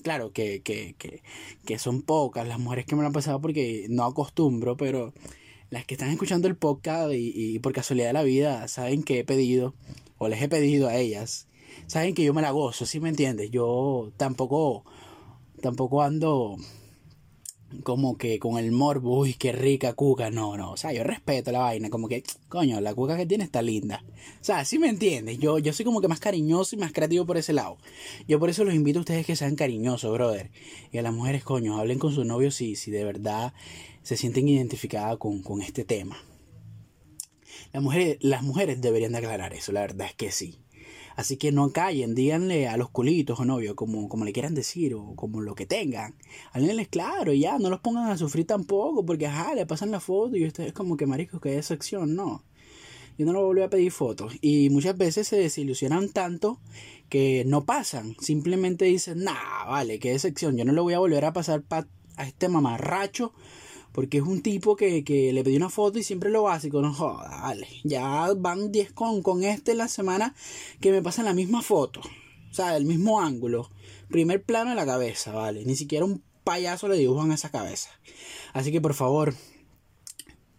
claro, 0.03 0.33
que, 0.33 0.63
que, 0.63 0.95
que, 0.99 1.23
que 1.65 1.79
son 1.79 2.03
pocas 2.03 2.47
las 2.47 2.59
mujeres 2.59 2.87
que 2.87 2.97
me 2.97 3.03
lo 3.03 3.09
han 3.09 3.13
pasado 3.13 3.41
porque 3.41 3.87
no 3.89 4.05
acostumbro, 4.05 4.77
pero 4.77 5.13
las 5.71 5.85
que 5.85 5.95
están 5.95 6.11
escuchando 6.11 6.49
el 6.49 6.57
podcast 6.57 7.13
y, 7.13 7.33
y, 7.35 7.59
por 7.59 7.73
casualidad 7.73 8.09
de 8.09 8.13
la 8.15 8.23
vida 8.23 8.69
saben 8.69 9.03
que 9.03 9.21
he 9.21 9.25
pedido, 9.25 9.75
o 10.19 10.29
les 10.29 10.41
he 10.43 10.49
pedido 10.49 10.89
a 10.89 10.97
ellas, 10.97 11.47
saben 11.87 12.15
que 12.15 12.25
yo 12.25 12.35
me 12.35 12.43
la 12.43 12.51
gozo, 12.51 12.87
¿sí 12.87 13.01
me 13.01 13.09
entiendes? 13.09 13.51
Yo 13.51 14.13
tampoco, 14.17 14.85
tampoco 15.61 16.03
ando 16.03 16.57
como 17.83 18.17
que 18.17 18.39
con 18.39 18.59
el 18.59 18.73
morbo, 18.73 19.19
uy, 19.19 19.35
qué 19.35 19.53
rica 19.53 19.93
cuca. 19.93 20.31
No, 20.31 20.57
no, 20.57 20.73
o 20.73 20.77
sea, 20.77 20.93
yo 20.93 21.05
respeto 21.05 21.53
la 21.53 21.61
vaina, 21.61 21.91
como 21.91 22.09
que, 22.09 22.23
coño, 22.49 22.81
la 22.81 22.95
cuca 22.95 23.17
que 23.17 23.27
tiene 23.27 23.45
está 23.45 23.63
linda. 23.63 24.03
O 24.41 24.45
sea, 24.45 24.65
sí 24.65 24.79
me 24.79 24.89
entiendes, 24.89 25.39
yo, 25.39 25.59
yo 25.59 25.73
soy 25.73 25.85
como 25.85 26.01
que 26.01 26.09
más 26.09 26.21
cariñoso 26.21 26.77
y 26.77 26.79
más 26.79 26.93
creativo 26.93 27.27
por 27.27 27.37
ese 27.37 27.53
lado. 27.53 27.79
Yo 28.27 28.39
por 28.39 28.51
eso 28.51 28.65
los 28.65 28.75
invito 28.75 28.99
a 28.99 29.03
ustedes 29.03 29.27
que 29.27 29.37
sean 29.37 29.57
cariñosos, 29.57 30.13
brother. 30.13 30.51
Y 30.93 30.99
a 30.99 31.03
las 31.03 31.13
mujeres, 31.13 31.45
coño, 31.45 31.79
hablen 31.79 31.99
con 31.99 32.15
su 32.15 32.25
novio 32.25 32.51
si, 32.51 32.77
si 32.77 32.91
de 32.91 33.05
verdad 33.05 33.53
se 34.03 34.17
sienten 34.17 34.49
identificadas 34.49 35.19
con, 35.19 35.43
con 35.43 35.63
este 35.63 35.85
tema. 35.85 36.17
Las 37.73 37.83
mujeres, 37.83 38.17
las 38.21 38.43
mujeres 38.43 38.81
deberían 38.81 39.13
de 39.13 39.19
aclarar 39.19 39.53
eso, 39.53 39.73
la 39.73 39.83
verdad 39.83 40.07
es 40.07 40.15
que 40.15 40.31
sí. 40.31 40.59
Así 41.19 41.37
que 41.37 41.51
no 41.51 41.73
callen, 41.73 42.15
díganle 42.15 42.69
a 42.69 42.77
los 42.77 42.91
culitos 42.91 43.41
o 43.41 43.45
novios, 43.45 43.75
como, 43.75 44.09
como 44.09 44.25
le 44.25 44.33
quieran 44.33 44.55
decir, 44.55 44.95
o 44.95 45.17
como 45.17 45.41
lo 45.41 45.57
que 45.57 45.67
tengan. 45.67 46.15
Háblenles 46.53 46.87
claro, 46.87 47.33
ya, 47.33 47.59
no 47.59 47.71
los 47.71 47.81
pongan 47.81 48.09
a 48.09 48.17
sufrir 48.17 48.47
tampoco, 48.47 49.05
porque 49.05 49.27
ajá, 49.27 49.53
le 49.57 49.67
pasan 49.67 49.91
la 49.91 49.99
foto 49.99 50.37
y 50.37 50.47
ustedes 50.47 50.73
como 50.73 50.97
que 50.97 51.07
mariscos 51.07 51.41
que 51.41 51.49
hay 51.49 51.63
sección, 51.65 52.15
no. 52.15 52.45
Yo 53.19 53.27
no 53.27 53.33
lo 53.33 53.45
volví 53.45 53.63
a 53.63 53.69
pedir 53.69 53.91
fotos. 53.91 54.35
Y 54.43 54.71
muchas 54.71 54.97
veces 54.97 55.27
se 55.27 55.35
desilusionan 55.35 56.09
tanto 56.11 56.61
que 57.09 57.43
no 57.45 57.65
pasan. 57.65 58.15
Simplemente 58.21 58.85
dicen, 58.85 59.25
nah, 59.25 59.67
vale, 59.67 59.99
qué 59.99 60.13
decepción. 60.13 60.57
Yo 60.57 60.65
no 60.65 60.73
lo 60.73 60.85
voy 60.85 60.95
a 60.95 61.01
volver 61.01 61.25
a 61.25 61.33
pasar 61.33 61.65
a 61.69 62.29
este 62.29 62.49
mamarracho 62.49 63.33
porque 63.99 64.19
es 64.19 64.23
un 64.23 64.43
tipo 64.43 64.77
que, 64.77 65.03
que 65.03 65.33
le 65.33 65.43
pedí 65.43 65.57
una 65.57 65.71
foto 65.71 65.99
y 65.99 66.05
siempre 66.05 66.31
lo 66.31 66.45
básico, 66.45 66.81
no 66.81 66.95
joda, 66.95 67.41
vale. 67.43 67.67
Ya 67.83 68.33
van 68.33 68.71
10 68.71 68.93
con, 68.93 69.23
con 69.23 69.43
este 69.43 69.75
la 69.75 69.89
semana 69.89 70.37
que 70.81 70.93
me 70.93 71.03
pasan 71.03 71.25
la 71.25 71.35
misma 71.35 71.63
foto. 71.63 72.01
O 72.49 72.55
sea, 72.55 72.77
el 72.77 72.85
mismo 72.85 73.21
ángulo. 73.21 73.73
Primer 74.09 74.41
plano 74.45 74.71
de 74.71 74.77
la 74.77 74.87
cabeza, 74.87 75.33
vale. 75.33 75.65
Ni 75.65 75.75
siquiera 75.75 76.05
un 76.05 76.23
payaso 76.45 76.87
le 76.87 76.97
dibujan 76.97 77.33
esa 77.33 77.51
cabeza. 77.51 77.91
Así 78.53 78.71
que 78.71 78.81
por 78.81 78.95
favor, 78.95 79.35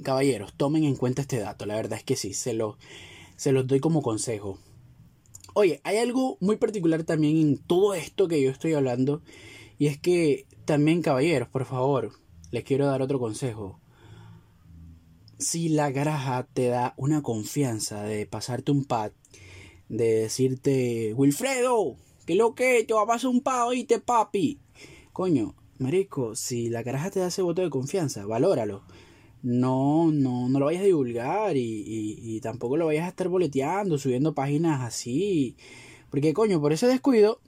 caballeros, 0.04 0.52
tomen 0.58 0.84
en 0.84 0.98
cuenta 0.98 1.22
este 1.22 1.40
dato. 1.40 1.66
La 1.66 1.78
verdad 1.78 1.98
es 1.98 2.04
que 2.04 2.18
sí, 2.18 2.34
se, 2.34 2.52
lo, 2.52 2.78
se 3.38 3.54
los 3.54 3.66
doy 3.68 3.80
como 3.80 4.02
consejo. 4.02 4.60
Oye, 5.54 5.80
hay 5.86 5.96
algo 6.00 6.38
muy 6.42 6.58
particular 6.58 7.06
también 7.06 7.38
en 7.38 7.58
todo 7.58 7.94
esto 7.94 8.28
que 8.28 8.42
yo 8.42 8.50
estoy 8.50 8.74
hablando. 8.74 9.22
Y 9.78 9.88
es 9.88 9.98
que 9.98 10.46
también, 10.66 11.02
caballeros, 11.02 11.48
por 11.48 11.64
favor, 11.64 12.12
les 12.52 12.64
quiero 12.64 12.88
dar 12.88 13.02
otro 13.02 13.20
consejo. 13.20 13.80
Si 15.38 15.70
la 15.70 15.92
graja 15.92 16.48
te 16.52 16.68
da 16.68 16.94
una 16.98 17.22
confianza 17.22 18.04
de 18.04 18.26
pasarte 18.26 18.72
un 18.72 18.86
pad, 18.86 19.12
de 19.88 20.22
decirte, 20.22 21.14
Wilfredo, 21.16 21.96
que 22.26 22.36
lo 22.36 22.54
que 22.54 22.84
te 22.84 22.94
va 22.94 23.04
a 23.04 23.08
pasar 23.08 23.30
un 23.30 23.42
pad, 23.42 23.68
oíste, 23.68 24.00
papi. 24.00 24.60
Coño, 25.14 25.56
marico, 25.78 26.36
si 26.36 26.70
la 26.70 26.84
graja 26.84 27.10
te 27.10 27.20
da 27.20 27.28
ese 27.28 27.42
voto 27.42 27.62
de 27.62 27.70
confianza, 27.70 28.26
valóralo. 28.26 28.84
No, 29.42 30.12
no, 30.12 30.50
no 30.50 30.60
lo 30.60 30.66
vayas 30.66 30.82
a 30.82 30.86
divulgar 30.86 31.56
y, 31.56 31.62
y, 31.62 32.36
y 32.36 32.42
tampoco 32.42 32.76
lo 32.76 32.88
vayas 32.88 33.06
a 33.06 33.10
estar 33.10 33.30
boleteando, 33.30 33.98
subiendo 33.98 34.36
páginas 34.36 34.82
así. 34.82 35.56
Porque, 36.10 36.34
coño, 36.34 36.60
por 36.60 36.74
ese 36.74 36.88
descuido, 36.88 37.40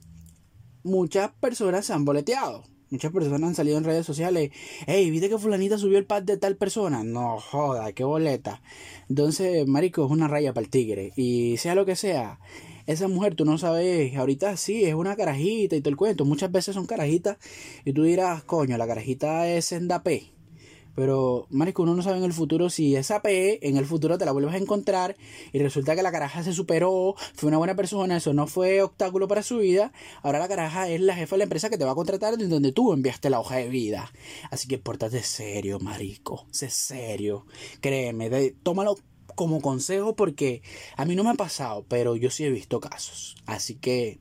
muchas 0.82 1.32
personas 1.32 1.84
se 1.84 1.92
han 1.92 2.04
boleteado. 2.04 2.64
Muchas 2.92 3.10
personas 3.10 3.42
han 3.48 3.54
salido 3.54 3.78
en 3.78 3.84
redes 3.84 4.04
sociales. 4.04 4.50
Hey, 4.86 5.10
¿viste 5.10 5.30
que 5.30 5.38
fulanita 5.38 5.78
subió 5.78 5.96
el 5.96 6.04
pad 6.04 6.24
de 6.24 6.36
tal 6.36 6.56
persona? 6.56 7.02
No 7.02 7.40
joda, 7.40 7.90
qué 7.94 8.04
boleta. 8.04 8.60
Entonces, 9.08 9.66
marico, 9.66 10.04
es 10.04 10.10
una 10.10 10.28
raya 10.28 10.52
para 10.52 10.66
el 10.66 10.70
tigre. 10.70 11.10
Y 11.16 11.56
sea 11.56 11.74
lo 11.74 11.86
que 11.86 11.96
sea, 11.96 12.38
esa 12.86 13.08
mujer, 13.08 13.34
tú 13.34 13.46
no 13.46 13.56
sabes, 13.56 14.14
ahorita 14.14 14.58
sí, 14.58 14.84
es 14.84 14.92
una 14.92 15.16
carajita 15.16 15.74
y 15.74 15.80
todo 15.80 15.88
el 15.88 15.96
cuento. 15.96 16.26
Muchas 16.26 16.52
veces 16.52 16.74
son 16.74 16.84
carajitas. 16.84 17.38
Y 17.86 17.94
tú 17.94 18.02
dirás, 18.02 18.44
coño, 18.44 18.76
la 18.76 18.86
carajita 18.86 19.48
es 19.48 19.72
Endapé. 19.72 20.30
Pero, 20.94 21.46
marico, 21.50 21.82
uno 21.82 21.94
no 21.94 22.02
sabe 22.02 22.18
en 22.18 22.24
el 22.24 22.32
futuro 22.32 22.70
si 22.70 22.96
esa 22.96 23.22
P 23.22 23.66
en 23.66 23.76
el 23.76 23.86
futuro 23.86 24.18
te 24.18 24.24
la 24.24 24.32
vuelves 24.32 24.54
a 24.54 24.58
encontrar 24.58 25.16
y 25.52 25.58
resulta 25.58 25.96
que 25.96 26.02
la 26.02 26.12
caraja 26.12 26.42
se 26.42 26.52
superó, 26.52 27.14
fue 27.34 27.48
una 27.48 27.58
buena 27.58 27.74
persona, 27.74 28.16
eso 28.16 28.32
no 28.34 28.46
fue 28.46 28.82
obstáculo 28.82 29.28
para 29.28 29.42
su 29.42 29.58
vida. 29.58 29.92
Ahora 30.22 30.38
la 30.38 30.48
caraja 30.48 30.88
es 30.88 31.00
la 31.00 31.14
jefa 31.14 31.36
de 31.36 31.38
la 31.38 31.44
empresa 31.44 31.70
que 31.70 31.78
te 31.78 31.84
va 31.84 31.92
a 31.92 31.96
contratar 31.96 32.36
de 32.36 32.48
donde 32.48 32.72
tú 32.72 32.92
enviaste 32.92 33.30
la 33.30 33.40
hoja 33.40 33.56
de 33.56 33.68
vida. 33.68 34.12
Así 34.50 34.68
que 34.68 34.78
pórtate 34.78 35.22
serio, 35.22 35.78
marico. 35.80 36.46
Sé 36.50 36.70
serio. 36.70 37.46
Créeme, 37.80 38.30
tómalo 38.62 38.96
como 39.34 39.60
consejo 39.60 40.14
porque 40.14 40.62
a 40.96 41.04
mí 41.04 41.14
no 41.14 41.24
me 41.24 41.30
ha 41.30 41.34
pasado, 41.34 41.84
pero 41.88 42.16
yo 42.16 42.30
sí 42.30 42.44
he 42.44 42.50
visto 42.50 42.80
casos. 42.80 43.36
Así 43.46 43.76
que 43.76 44.18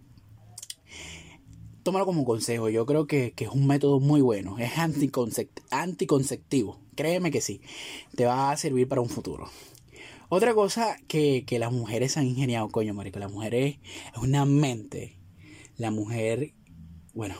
tómalo 1.83 2.05
como 2.05 2.25
consejo. 2.25 2.69
Yo 2.69 2.85
creo 2.85 3.07
que, 3.07 3.33
es 3.37 3.49
un 3.49 3.67
método 3.67 3.99
muy 3.99 4.21
bueno. 4.21 4.57
Es 4.59 4.77
anticonceptivo. 4.77 6.79
Créeme 6.95 7.31
que 7.31 7.41
sí. 7.41 7.61
Te 8.15 8.25
va 8.25 8.51
a 8.51 8.57
servir 8.57 8.87
para 8.87 9.01
un 9.01 9.09
futuro. 9.09 9.49
Otra 10.29 10.53
cosa 10.53 10.97
que, 11.07 11.45
las 11.59 11.71
mujeres 11.71 12.17
han 12.17 12.27
ingeniado, 12.27 12.69
coño, 12.69 12.93
marico. 12.93 13.19
Las 13.19 13.31
mujeres 13.31 13.79
es 14.13 14.21
una 14.21 14.45
mente. 14.45 15.17
La 15.77 15.91
mujer, 15.91 16.53
bueno, 17.13 17.35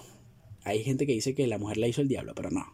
hay 0.63 0.83
gente 0.83 1.05
que 1.05 1.13
dice 1.13 1.35
que 1.35 1.47
la 1.47 1.57
mujer 1.57 1.77
la 1.77 1.87
hizo 1.87 2.01
el 2.01 2.07
diablo, 2.07 2.33
pero 2.35 2.49
no. 2.49 2.65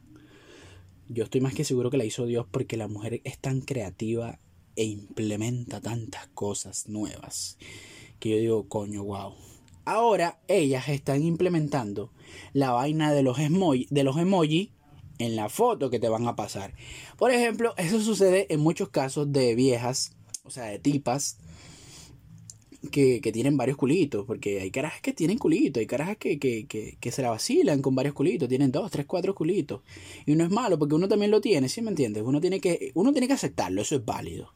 yo 1.09 1.23
estoy 1.23 1.41
más 1.41 1.53
que 1.53 1.63
seguro 1.63 1.89
que 1.89 1.97
la 1.97 2.05
hizo 2.05 2.25
Dios 2.25 2.45
porque 2.49 2.77
la 2.77 2.87
mujer 2.87 3.21
es 3.23 3.39
tan 3.39 3.61
creativa 3.61 4.39
e 4.75 4.85
implementa 4.85 5.81
tantas 5.81 6.27
cosas 6.27 6.87
nuevas 6.87 7.57
que 8.19 8.29
yo 8.29 8.37
digo, 8.37 8.67
coño, 8.67 9.03
wow. 9.03 9.33
Ahora 9.87 10.37
ellas 10.49 10.89
están 10.89 11.23
implementando 11.23 12.11
la 12.51 12.71
vaina 12.71 13.13
de 13.13 13.23
los, 13.23 13.39
emoji, 13.39 13.87
de 13.89 14.03
los 14.03 14.17
emoji 14.17 14.73
en 15.17 15.37
la 15.37 15.47
foto 15.47 15.89
que 15.89 15.97
te 15.97 16.09
van 16.09 16.27
a 16.27 16.35
pasar. 16.35 16.73
Por 17.15 17.31
ejemplo, 17.31 17.73
eso 17.77 18.01
sucede 18.01 18.53
en 18.53 18.59
muchos 18.59 18.89
casos 18.89 19.31
de 19.31 19.55
viejas, 19.55 20.11
o 20.43 20.51
sea, 20.51 20.65
de 20.65 20.79
tipas 20.79 21.37
que, 22.91 23.21
tienen 23.31 23.55
varios 23.55 23.77
culitos, 23.77 24.25
porque 24.25 24.59
hay 24.59 24.71
carajas 24.71 24.99
que 24.99 25.13
tienen 25.13 25.37
culitos, 25.37 25.79
hay 25.79 25.87
carajas 25.87 26.17
que, 26.17 26.37
que, 26.37 27.11
se 27.13 27.21
la 27.21 27.29
vacilan 27.29 27.81
con 27.81 27.95
varios 27.95 28.13
culitos, 28.13 28.49
tienen 28.49 28.73
dos, 28.73 28.91
tres, 28.91 29.05
cuatro 29.05 29.33
culitos. 29.33 29.83
Y 30.25 30.35
no 30.35 30.43
es 30.43 30.49
malo, 30.49 30.77
porque 30.77 30.95
uno 30.95 31.07
también 31.07 31.31
lo 31.31 31.39
tiene, 31.39 31.69
¿sí 31.69 31.81
me 31.81 31.91
entiendes? 31.91 32.23
Uno 32.25 32.41
tiene 32.41 32.59
que, 32.59 32.91
uno 32.93 33.13
tiene 33.13 33.27
que 33.27 33.35
aceptarlo, 33.35 33.83
eso 33.83 33.95
es 33.95 34.03
válido. 34.03 34.51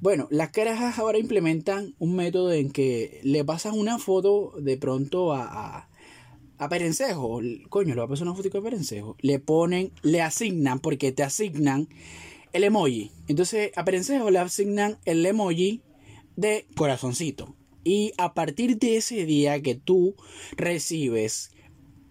Bueno, 0.00 0.28
las 0.30 0.50
carajas 0.50 0.98
ahora 0.98 1.18
implementan 1.18 1.94
un 1.98 2.16
método 2.16 2.52
en 2.52 2.70
que 2.70 3.20
le 3.22 3.44
pasan 3.44 3.78
una 3.78 3.98
foto 3.98 4.52
de 4.60 4.76
pronto 4.76 5.32
a, 5.32 5.88
a, 6.58 6.68
Perencejo. 6.68 7.40
Coño, 7.70 7.94
le 7.94 8.00
va 8.00 8.04
a 8.04 8.08
pasar 8.08 8.26
una 8.26 8.36
foto 8.36 8.58
a 8.58 8.62
Perencejo. 8.62 9.16
Le 9.20 9.38
ponen, 9.38 9.92
le 10.02 10.20
asignan, 10.20 10.80
porque 10.80 11.12
te 11.12 11.22
asignan 11.22 11.88
el 12.52 12.64
emoji. 12.64 13.10
Entonces 13.28 13.72
a 13.74 13.84
Perencejo 13.84 14.30
le 14.30 14.38
asignan 14.38 14.98
el 15.06 15.24
emoji 15.24 15.80
de 16.36 16.66
corazoncito. 16.76 17.54
Y 17.82 18.12
a 18.18 18.34
partir 18.34 18.78
de 18.78 18.96
ese 18.96 19.24
día 19.24 19.62
que 19.62 19.76
tú 19.76 20.14
recibes 20.56 21.52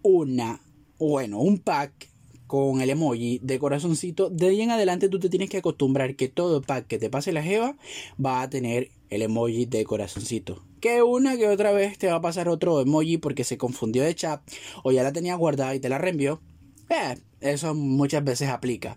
una, 0.02 0.60
bueno, 0.98 1.38
un 1.38 1.58
pack 1.58 2.08
con 2.46 2.80
el 2.80 2.90
emoji 2.90 3.40
de 3.42 3.58
corazoncito, 3.58 4.30
de 4.30 4.48
ahí 4.48 4.60
en 4.60 4.70
adelante 4.70 5.08
tú 5.08 5.18
te 5.18 5.28
tienes 5.28 5.50
que 5.50 5.58
acostumbrar 5.58 6.16
que 6.16 6.28
todo 6.28 6.62
pack 6.62 6.86
que 6.86 6.98
te 6.98 7.10
pase 7.10 7.32
la 7.32 7.42
jeva 7.42 7.76
va 8.24 8.42
a 8.42 8.50
tener 8.50 8.90
el 9.10 9.22
emoji 9.22 9.66
de 9.66 9.84
corazoncito. 9.84 10.62
Que 10.80 11.02
una 11.02 11.36
que 11.36 11.48
otra 11.48 11.72
vez 11.72 11.98
te 11.98 12.08
va 12.08 12.16
a 12.16 12.20
pasar 12.20 12.48
otro 12.48 12.80
emoji 12.80 13.18
porque 13.18 13.44
se 13.44 13.58
confundió 13.58 14.02
de 14.04 14.14
chat 14.14 14.40
o 14.82 14.92
ya 14.92 15.02
la 15.02 15.12
tenía 15.12 15.34
guardada 15.34 15.74
y 15.74 15.80
te 15.80 15.88
la 15.88 15.98
reenvió. 15.98 16.40
Eh, 16.88 17.18
eso 17.40 17.74
muchas 17.74 18.24
veces 18.24 18.48
aplica. 18.48 18.96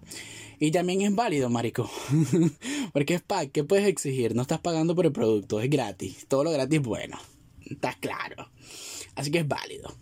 Y 0.59 0.71
también 0.71 1.01
es 1.01 1.15
válido, 1.15 1.49
marico. 1.49 1.89
Porque 2.93 3.13
es 3.13 3.21
pack, 3.21 3.51
¿qué 3.51 3.63
puedes 3.63 3.87
exigir? 3.87 4.35
No 4.35 4.41
estás 4.41 4.59
pagando 4.59 4.93
por 4.93 5.05
el 5.05 5.13
producto, 5.13 5.61
es 5.61 5.69
gratis. 5.69 6.25
Todo 6.27 6.43
lo 6.43 6.51
gratis, 6.51 6.81
bueno. 6.81 7.17
Estás 7.65 7.95
claro. 7.95 8.49
Así 9.15 9.31
que 9.31 9.39
es 9.39 9.47
válido. 9.47 9.95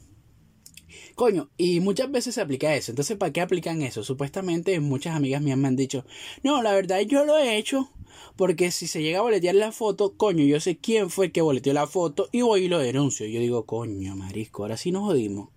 Coño, 1.18 1.50
y 1.58 1.80
muchas 1.80 2.12
veces 2.12 2.36
se 2.36 2.42
aplica 2.42 2.76
eso. 2.76 2.92
Entonces, 2.92 3.18
¿para 3.18 3.34
qué 3.34 3.42
aplican 3.42 3.82
eso? 3.82 4.04
Supuestamente 4.04 4.80
muchas 4.80 5.16
amigas 5.16 5.42
mías 5.42 5.58
me 5.58 5.68
han 5.68 5.76
dicho, 5.76 6.06
no, 6.44 6.62
la 6.62 6.74
verdad 6.74 7.00
yo 7.00 7.26
lo 7.26 7.40
he 7.40 7.58
hecho 7.58 7.90
porque 8.36 8.70
si 8.70 8.86
se 8.86 9.02
llega 9.02 9.18
a 9.18 9.24
boletear 9.24 9.56
la 9.56 9.72
foto, 9.72 10.16
coño, 10.16 10.46
yo 10.46 10.60
sé 10.60 10.78
quién 10.78 11.10
fue 11.10 11.26
el 11.26 11.32
que 11.32 11.42
boleteó 11.42 11.74
la 11.74 11.88
foto 11.88 12.30
y 12.32 12.44
voy 12.44 12.66
y 12.66 12.68
lo 12.68 12.78
denuncio. 12.78 13.26
Yo 13.26 13.40
digo, 13.40 13.66
coño, 13.66 14.16
marisco, 14.16 14.62
ahora 14.62 14.78
sí 14.78 14.92
nos 14.92 15.06
jodimos. 15.06 15.50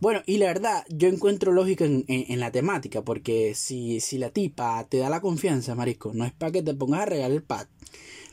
Bueno, 0.00 0.22
y 0.24 0.38
la 0.38 0.46
verdad, 0.46 0.86
yo 0.88 1.08
encuentro 1.08 1.52
lógica 1.52 1.84
en, 1.84 2.40
la 2.40 2.50
temática, 2.50 3.02
porque 3.02 3.54
si, 3.54 4.00
si 4.00 4.16
la 4.16 4.30
tipa 4.30 4.86
te 4.88 4.96
da 4.96 5.10
la 5.10 5.20
confianza, 5.20 5.74
marisco, 5.74 6.12
no 6.14 6.24
es 6.24 6.32
para 6.32 6.50
que 6.50 6.62
te 6.62 6.72
pongas 6.72 7.02
a 7.02 7.04
regalar 7.04 7.32
el 7.32 7.42
pad. 7.42 7.66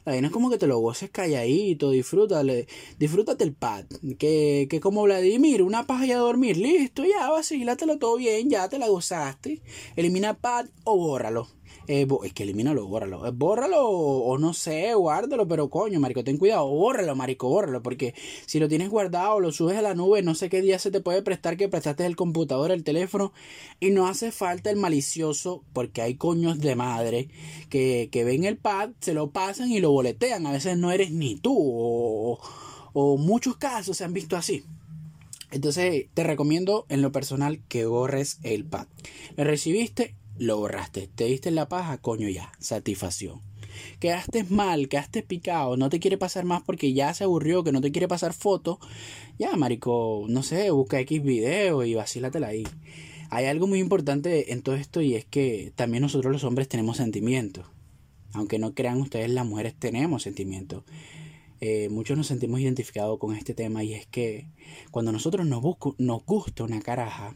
La 0.04 0.14
vaina 0.14 0.28
es 0.28 0.34
como 0.34 0.50
que 0.50 0.58
te 0.58 0.66
lo 0.68 0.80
goces 0.80 1.12
calladito, 1.12 1.92
disfrútale, 1.92 2.68
disfrútate 2.98 3.44
el 3.44 3.54
pad. 3.54 3.86
Que, 4.18 4.68
que 4.70 4.80
como 4.80 5.04
Vladimir, 5.04 5.62
una 5.62 5.86
paja 5.86 6.06
y 6.08 6.12
a 6.12 6.18
dormir, 6.18 6.58
listo, 6.58 7.04
ya 7.06 7.30
vacílatelo 7.30 8.00
todo 8.00 8.18
bien, 8.18 8.50
ya 8.50 8.68
te 8.68 8.80
la 8.80 8.88
gozaste. 8.88 9.62
Elimina 9.96 10.34
pad 10.34 10.68
o 10.84 10.98
bórralo. 10.98 11.48
Eh, 11.88 12.08
es 12.24 12.34
que 12.34 12.44
elimínalo, 12.44 12.88
bórralo. 12.88 13.26
Eh, 13.26 13.32
bórralo 13.32 13.89
o, 13.89 14.38
no 14.38 14.54
sé, 14.54 14.94
guárdalo, 14.94 15.48
pero 15.48 15.70
coño, 15.70 16.00
marico, 16.00 16.24
ten 16.24 16.38
cuidado. 16.38 16.67
Bórralo, 16.67 17.15
marico, 17.15 17.50
bórralo, 17.50 17.82
porque 17.82 18.13
si 18.46 18.60
lo 18.60 18.67
tienes 18.67 18.89
guardado, 18.89 19.39
lo 19.39 19.52
subes 19.52 19.78
a 19.78 19.82
la 19.82 19.96
nube, 19.96 20.22
no 20.22 20.36
sé 20.36 20.50
qué 20.50 20.62
día 20.62 20.80
se 20.80 20.91
te 20.91 21.02
puede 21.02 21.22
prestar 21.22 21.58
que 21.58 21.70
prestaste 21.70 22.06
el 22.06 22.15
computador, 22.15 22.72
el 22.72 22.84
teléfono, 22.84 23.34
y 23.80 23.89
no 23.89 24.08
hace 24.08 24.32
falta 24.32 24.70
el 24.70 24.78
malicioso, 24.78 25.63
porque 25.74 26.02
hay 26.02 26.15
coños 26.15 26.60
de 26.60 26.76
madre 26.76 27.30
que, 27.70 28.10
que 28.12 28.24
ven 28.24 28.44
el 28.44 28.58
pad, 28.58 28.91
se 29.00 29.13
lo 29.13 29.32
pasan 29.32 29.72
y 29.72 29.80
lo 29.80 29.91
boletean. 29.91 30.46
A 30.46 30.52
veces 30.52 30.78
no 30.78 30.91
eres 30.91 31.12
ni 31.12 31.36
tú, 31.36 31.56
o, 31.58 32.39
o 32.94 33.17
muchos 33.17 33.58
casos 33.58 33.98
se 33.98 34.04
han 34.04 34.13
visto 34.13 34.38
así. 34.38 34.63
Entonces 35.52 36.06
te 36.13 36.24
recomiendo 36.24 36.86
en 36.88 37.02
lo 37.02 37.12
personal 37.12 37.60
que 37.67 37.86
borres 37.86 38.39
el 38.44 38.63
pad. 38.63 38.88
¿Le 39.36 39.44
recibiste? 39.44 40.15
Lo 40.41 40.58
borraste, 40.58 41.08
te 41.13 41.25
diste 41.25 41.51
la 41.51 41.69
paja, 41.69 41.99
coño 41.99 42.27
ya, 42.27 42.51
satisfacción. 42.58 43.41
Quedaste 43.99 44.43
mal, 44.45 44.89
quedaste 44.89 45.21
picado, 45.21 45.77
no 45.77 45.91
te 45.91 45.99
quiere 45.99 46.17
pasar 46.17 46.45
más 46.45 46.63
porque 46.63 46.93
ya 46.93 47.13
se 47.13 47.25
aburrió, 47.25 47.63
que 47.63 47.71
no 47.71 47.80
te 47.80 47.91
quiere 47.91 48.08
pasar 48.08 48.34
foto, 48.34 48.80
ya, 49.38 49.56
marico, 49.56 50.25
no 50.30 50.41
sé, 50.41 50.71
busca 50.71 50.99
X 50.99 51.21
video 51.21 51.84
y 51.86 51.93
vacílatela 51.93 52.47
ahí. 52.47 52.63
Hay 53.30 53.45
algo 53.45 53.67
muy 53.67 53.77
importante 53.77 54.51
en 54.51 54.63
todo 54.63 54.73
esto 54.73 55.01
y 55.01 55.13
es 55.13 55.25
que 55.25 55.73
también 55.75 56.01
nosotros 56.01 56.34
los 56.34 56.43
hombres 56.43 56.67
tenemos 56.67 56.97
sentimientos. 56.97 57.67
Aunque 58.34 58.58
no 58.58 58.73
crean 58.73 58.99
ustedes, 58.99 59.30
las 59.30 59.45
mujeres 59.45 59.75
tenemos 59.77 60.23
sentimientos. 60.23 60.86
Eh, 61.60 61.89
muchos 61.89 62.17
nos 62.17 62.25
sentimos 62.25 62.62
identificados 62.62 63.19
con 63.19 63.36
este 63.36 63.54
tema 63.54 63.84
y 63.84 63.93
es 63.93 64.08
que 64.08 64.47
cuando 64.89 65.12
nosotros 65.12 65.45
nos, 65.45 65.62
nos 65.99 66.25
gusta 66.25 66.63
una 66.63 66.82
caraja, 66.82 67.36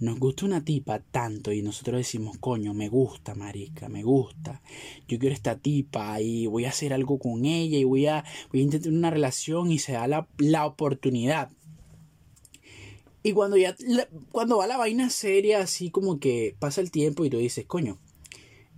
nos 0.00 0.18
gusta 0.18 0.46
una 0.46 0.64
tipa 0.64 1.00
tanto 1.00 1.52
y 1.52 1.62
nosotros 1.62 1.98
decimos, 1.98 2.38
coño, 2.38 2.72
me 2.72 2.88
gusta, 2.88 3.34
marica, 3.34 3.88
me 3.88 4.02
gusta. 4.02 4.62
Yo 5.08 5.18
quiero 5.18 5.34
esta 5.34 5.58
tipa 5.58 6.20
y 6.20 6.46
voy 6.46 6.66
a 6.66 6.70
hacer 6.70 6.92
algo 6.92 7.18
con 7.18 7.44
ella 7.44 7.78
y 7.78 7.84
voy 7.84 8.06
a, 8.06 8.24
voy 8.52 8.60
a 8.60 8.64
intentar 8.64 8.92
una 8.92 9.10
relación 9.10 9.72
y 9.72 9.78
se 9.78 9.92
da 9.92 10.06
la, 10.06 10.28
la 10.38 10.66
oportunidad. 10.66 11.50
Y 13.22 13.32
cuando 13.32 13.56
ya, 13.56 13.76
cuando 14.30 14.58
va 14.58 14.66
la 14.68 14.76
vaina 14.76 15.10
seria, 15.10 15.60
así 15.60 15.90
como 15.90 16.20
que 16.20 16.54
pasa 16.58 16.80
el 16.80 16.92
tiempo 16.92 17.24
y 17.24 17.30
tú 17.30 17.38
dices, 17.38 17.66
coño, 17.66 17.98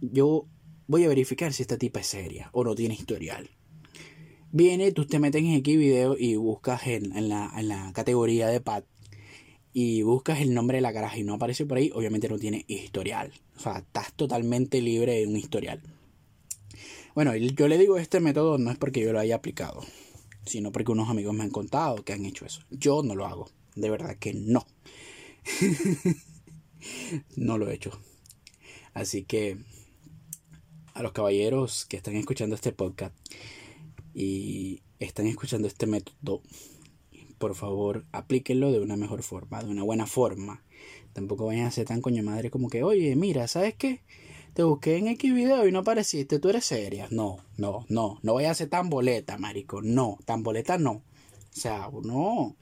yo 0.01 0.47
voy 0.87 1.05
a 1.05 1.09
verificar 1.09 1.53
si 1.53 1.63
esta 1.63 1.77
tipa 1.77 2.01
es 2.01 2.07
seria 2.07 2.49
o 2.53 2.65
no 2.65 2.75
tiene 2.75 2.95
historial. 2.95 3.51
Viene, 4.53 4.91
tú 4.91 5.07
te 5.07 5.21
metes 5.21 5.43
en 5.43 5.53
X 5.53 5.79
video 5.79 6.17
y 6.19 6.35
buscas 6.37 6.87
en, 6.87 7.15
en, 7.17 7.29
la, 7.29 7.53
en 7.57 7.69
la 7.69 7.93
categoría 7.93 8.49
de 8.49 8.61
Pat 8.61 8.85
y 9.73 10.03
buscas 10.03 10.41
el 10.41 10.55
nombre 10.55 10.79
de 10.79 10.83
la 10.83 10.93
caraja 10.93 11.19
y 11.19 11.25
no 11.25 11.35
aparece 11.35 11.67
por 11.67 11.79
ahí, 11.79 11.91
obviamente 11.95 12.29
no 12.29 12.39
tiene 12.39 12.65
historial. 12.69 13.33
O 13.57 13.61
sea, 13.61 13.79
estás 13.79 14.13
totalmente 14.15 14.81
libre 14.83 15.15
de 15.15 15.27
un 15.27 15.37
historial. 15.37 15.81
Bueno, 17.15 17.35
yo 17.37 17.69
le 17.69 17.79
digo 17.79 17.99
este 17.99 18.21
método 18.21 18.59
no 18.59 18.71
es 18.71 18.79
porque 18.79 19.01
yo 19.01 19.13
lo 19.13 19.21
haya 19.21 19.37
aplicado, 19.37 19.83
sino 20.47 20.73
porque 20.73 20.93
unos 20.93 21.09
amigos 21.09 21.35
me 21.35 21.43
han 21.43 21.51
contado 21.51 22.05
que 22.05 22.13
han 22.13 22.25
hecho 22.25 22.47
eso. 22.47 22.63
Yo 22.71 23.03
no 23.03 23.15
lo 23.15 23.27
hago, 23.27 23.51
de 23.75 23.91
verdad 23.91 24.17
que 24.17 24.35
no. 24.35 24.67
no 27.37 27.59
lo 27.59 27.71
he 27.71 27.75
hecho. 27.75 27.91
Así 28.95 29.25
que 29.25 29.59
a 30.95 31.03
los 31.03 31.13
caballeros 31.13 31.85
que 31.87 31.97
están 31.97 32.17
escuchando 32.17 32.55
este 32.55 32.73
podcast 32.73 33.15
y 34.15 34.83
están 34.99 35.27
escuchando 35.27 35.69
este 35.69 35.87
método, 35.87 36.43
por 37.41 37.55
favor, 37.55 38.05
aplíquenlo 38.13 38.71
de 38.71 38.81
una 38.81 38.97
mejor 38.97 39.23
forma, 39.23 39.63
de 39.63 39.71
una 39.71 39.83
buena 39.83 40.07
forma. 40.07 40.63
Tampoco 41.15 41.47
vayan 41.47 41.67
a 41.67 41.71
ser 41.71 41.87
tan 41.87 42.03
coño 42.03 42.23
madre 42.23 42.51
como 42.51 42.69
que, 42.69 42.83
oye, 42.83 43.17
mira, 43.17 43.49
¿sabes 43.49 43.75
qué? 43.75 44.03
Te 44.53 44.63
busqué 44.63 44.99
en 44.99 45.09
X 45.09 45.33
video 45.35 45.67
y 45.67 45.73
no 45.73 45.79
apareciste, 45.79 46.39
tú 46.39 46.51
eres 46.51 46.67
seria. 46.67 47.09
No, 47.11 47.39
no, 47.57 47.87
no, 47.89 48.19
no 48.23 48.35
vaya 48.35 48.51
a 48.51 48.55
ser 48.55 48.69
tan 48.69 48.91
boleta, 48.91 49.39
marico. 49.39 49.81
No, 49.81 50.19
tan 50.27 50.43
boleta 50.43 50.77
no. 50.77 50.91
O 50.93 51.03
sea, 51.51 51.89
uno 51.89 52.57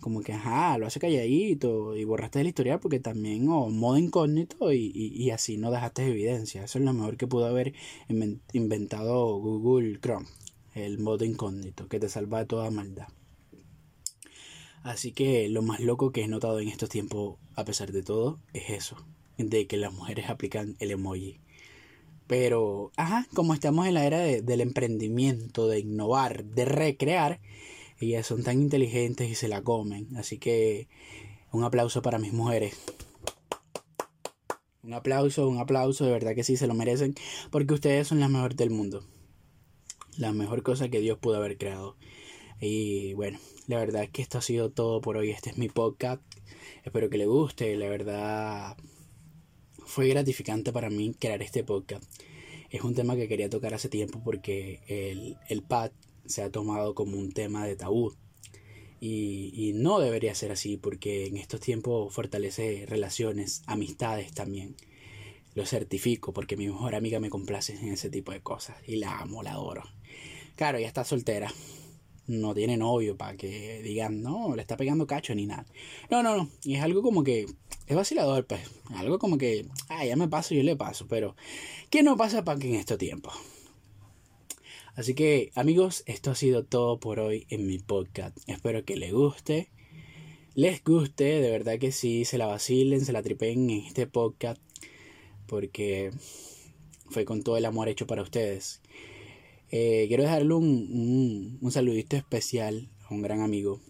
como 0.00 0.22
que, 0.22 0.32
ajá, 0.32 0.76
lo 0.76 0.88
hace 0.88 0.98
calladito 0.98 1.96
y 1.96 2.04
borraste 2.04 2.40
el 2.40 2.48
historial 2.48 2.80
porque 2.80 2.98
también, 2.98 3.48
o 3.48 3.70
modo 3.70 3.96
incógnito 3.96 4.72
y, 4.72 4.90
y, 4.92 5.30
así 5.30 5.56
no 5.56 5.70
dejaste 5.70 6.04
evidencia. 6.04 6.64
Eso 6.64 6.80
es 6.80 6.84
lo 6.84 6.92
mejor 6.92 7.16
que 7.16 7.28
pudo 7.28 7.46
haber 7.46 7.74
inventado 8.52 9.38
Google 9.38 10.00
Chrome, 10.00 10.26
el 10.74 10.98
modo 10.98 11.24
incógnito, 11.24 11.86
que 11.88 12.00
te 12.00 12.08
salva 12.08 12.40
de 12.40 12.46
toda 12.46 12.72
maldad. 12.72 13.06
Así 14.86 15.10
que 15.10 15.48
lo 15.48 15.62
más 15.62 15.80
loco 15.80 16.12
que 16.12 16.22
he 16.22 16.28
notado 16.28 16.60
en 16.60 16.68
estos 16.68 16.88
tiempos, 16.88 17.38
a 17.56 17.64
pesar 17.64 17.90
de 17.90 18.04
todo, 18.04 18.38
es 18.52 18.70
eso, 18.70 18.96
de 19.36 19.66
que 19.66 19.76
las 19.76 19.92
mujeres 19.92 20.30
aplican 20.30 20.76
el 20.78 20.92
emoji. 20.92 21.40
Pero, 22.28 22.92
ajá, 22.96 23.26
como 23.34 23.52
estamos 23.52 23.88
en 23.88 23.94
la 23.94 24.06
era 24.06 24.20
del 24.20 24.60
emprendimiento, 24.60 25.66
de 25.66 25.80
innovar, 25.80 26.44
de 26.44 26.66
recrear, 26.66 27.40
ellas 27.98 28.28
son 28.28 28.44
tan 28.44 28.62
inteligentes 28.62 29.28
y 29.28 29.34
se 29.34 29.48
la 29.48 29.60
comen. 29.60 30.16
Así 30.16 30.38
que 30.38 30.86
un 31.50 31.64
aplauso 31.64 32.00
para 32.00 32.20
mis 32.20 32.32
mujeres. 32.32 32.76
Un 34.84 34.94
aplauso, 34.94 35.48
un 35.48 35.58
aplauso, 35.58 36.04
de 36.04 36.12
verdad 36.12 36.36
que 36.36 36.44
sí 36.44 36.56
se 36.56 36.68
lo 36.68 36.74
merecen, 36.74 37.16
porque 37.50 37.74
ustedes 37.74 38.06
son 38.06 38.20
las 38.20 38.30
mejores 38.30 38.56
del 38.56 38.70
mundo. 38.70 39.04
La 40.16 40.32
mejor 40.32 40.62
cosa 40.62 40.88
que 40.88 41.00
Dios 41.00 41.18
pudo 41.18 41.38
haber 41.38 41.58
creado. 41.58 41.96
Y 42.60 43.12
bueno, 43.14 43.38
la 43.66 43.78
verdad 43.78 44.08
que 44.10 44.22
esto 44.22 44.38
ha 44.38 44.42
sido 44.42 44.70
todo 44.70 45.00
por 45.00 45.16
hoy. 45.16 45.30
Este 45.30 45.50
es 45.50 45.58
mi 45.58 45.68
podcast. 45.68 46.22
Espero 46.84 47.10
que 47.10 47.18
le 47.18 47.26
guste. 47.26 47.76
La 47.76 47.88
verdad, 47.88 48.76
fue 49.84 50.08
gratificante 50.08 50.72
para 50.72 50.90
mí 50.90 51.14
crear 51.18 51.42
este 51.42 51.64
podcast. 51.64 52.04
Es 52.70 52.82
un 52.82 52.94
tema 52.94 53.14
que 53.14 53.28
quería 53.28 53.50
tocar 53.50 53.74
hace 53.74 53.88
tiempo 53.88 54.20
porque 54.24 54.80
el, 54.88 55.36
el 55.48 55.62
PAD 55.62 55.92
se 56.24 56.42
ha 56.42 56.50
tomado 56.50 56.94
como 56.94 57.16
un 57.18 57.32
tema 57.32 57.66
de 57.66 57.76
tabú. 57.76 58.14
Y, 58.98 59.52
y, 59.54 59.74
no 59.74 60.00
debería 60.00 60.34
ser 60.34 60.50
así 60.52 60.78
porque 60.78 61.26
en 61.26 61.36
estos 61.36 61.60
tiempos 61.60 62.12
fortalece 62.14 62.86
relaciones, 62.88 63.62
amistades 63.66 64.32
también. 64.32 64.74
Lo 65.54 65.66
certifico 65.66 66.32
porque 66.32 66.56
mi 66.56 66.66
mejor 66.66 66.94
amiga 66.94 67.20
me 67.20 67.30
complace 67.30 67.74
en 67.74 67.88
ese 67.88 68.08
tipo 68.08 68.32
de 68.32 68.40
cosas 68.40 68.76
y 68.86 68.96
la 68.96 69.18
amo, 69.18 69.42
la 69.42 69.52
adoro. 69.52 69.84
Claro, 70.56 70.78
ella 70.78 70.88
está 70.88 71.04
soltera, 71.04 71.52
no 72.26 72.54
tiene 72.54 72.76
novio 72.76 73.16
para 73.16 73.36
que 73.36 73.80
digan, 73.82 74.22
no, 74.22 74.54
le 74.54 74.62
está 74.62 74.76
pegando 74.76 75.06
cacho 75.06 75.34
ni 75.34 75.46
nada. 75.46 75.66
No, 76.10 76.22
no, 76.22 76.36
no. 76.36 76.48
Y 76.64 76.74
es 76.74 76.82
algo 76.82 77.02
como 77.02 77.22
que 77.22 77.46
es 77.86 77.96
vacilador, 77.96 78.46
pues. 78.46 78.60
Algo 78.94 79.18
como 79.18 79.38
que, 79.38 79.66
ah, 79.88 80.04
ya 80.04 80.16
me 80.16 80.28
paso, 80.28 80.54
yo 80.54 80.62
le 80.62 80.76
paso. 80.76 81.06
Pero, 81.08 81.36
¿qué 81.90 82.02
no 82.02 82.16
pasa 82.16 82.44
para 82.44 82.58
que 82.58 82.68
en 82.68 82.74
estos 82.76 82.98
tiempos? 82.98 83.34
Así 84.94 85.14
que, 85.14 85.52
amigos, 85.54 86.02
esto 86.06 86.30
ha 86.30 86.34
sido 86.34 86.64
todo 86.64 86.98
por 86.98 87.20
hoy 87.20 87.46
en 87.50 87.66
mi 87.66 87.78
podcast. 87.78 88.36
Espero 88.48 88.84
que 88.84 88.96
les 88.96 89.12
guste. 89.12 89.70
Les 90.54 90.82
guste, 90.82 91.24
de 91.24 91.50
verdad 91.50 91.78
que 91.78 91.92
sí, 91.92 92.24
se 92.24 92.38
la 92.38 92.46
vacilen, 92.46 93.04
se 93.04 93.12
la 93.12 93.22
tripen 93.22 93.70
en 93.70 93.84
este 93.84 94.06
podcast. 94.06 94.60
Porque 95.46 96.10
fue 97.10 97.24
con 97.24 97.42
todo 97.42 97.56
el 97.56 97.66
amor 97.66 97.88
hecho 97.88 98.06
para 98.06 98.22
ustedes. 98.22 98.80
Eh, 99.70 100.04
quiero 100.08 100.22
dejarle 100.22 100.54
un, 100.54 101.58
un, 101.60 101.72
saludito 101.72 102.16
especial 102.16 102.88
a 103.04 103.14
un 103.14 103.22
gran 103.22 103.40
amigo, 103.40 103.80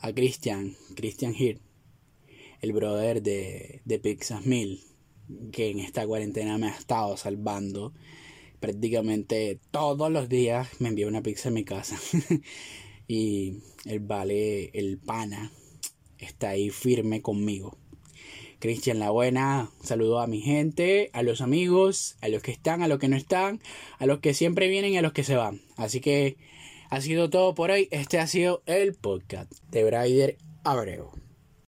a 0.00 0.12
Christian, 0.12 0.76
Christian 0.96 1.34
Hirt, 1.36 1.60
el 2.60 2.72
brother 2.72 3.22
de, 3.22 3.82
de 3.84 3.98
Pixas 4.00 4.44
Mill, 4.44 4.82
que 5.52 5.70
en 5.70 5.78
esta 5.78 6.06
cuarentena 6.06 6.58
me 6.58 6.68
ha 6.68 6.76
estado 6.76 7.16
salvando. 7.16 7.92
Prácticamente 8.58 9.60
todos 9.70 10.10
los 10.10 10.28
días 10.28 10.68
me 10.80 10.88
envía 10.88 11.08
una 11.08 11.22
pizza 11.22 11.48
a 11.48 11.52
mi 11.52 11.64
casa. 11.64 11.98
y 13.08 13.58
el 13.84 14.00
vale, 14.00 14.70
el 14.74 14.98
pana, 14.98 15.52
está 16.18 16.50
ahí 16.50 16.70
firme 16.70 17.22
conmigo. 17.22 17.78
Cristian 18.62 19.00
La 19.00 19.10
Buena, 19.10 19.70
saludo 19.82 20.20
a 20.20 20.28
mi 20.28 20.40
gente, 20.40 21.10
a 21.14 21.24
los 21.24 21.40
amigos, 21.40 22.16
a 22.20 22.28
los 22.28 22.42
que 22.42 22.52
están, 22.52 22.80
a 22.80 22.86
los 22.86 23.00
que 23.00 23.08
no 23.08 23.16
están, 23.16 23.60
a 23.98 24.06
los 24.06 24.20
que 24.20 24.34
siempre 24.34 24.68
vienen 24.68 24.92
y 24.92 24.98
a 24.98 25.02
los 25.02 25.12
que 25.12 25.24
se 25.24 25.34
van. 25.34 25.60
Así 25.76 25.98
que 25.98 26.36
ha 26.88 27.00
sido 27.00 27.28
todo 27.28 27.56
por 27.56 27.72
hoy. 27.72 27.88
Este 27.90 28.20
ha 28.20 28.28
sido 28.28 28.62
el 28.66 28.94
podcast 28.94 29.50
de 29.72 29.82
Brider 29.82 30.36
Abreu. 30.62 31.10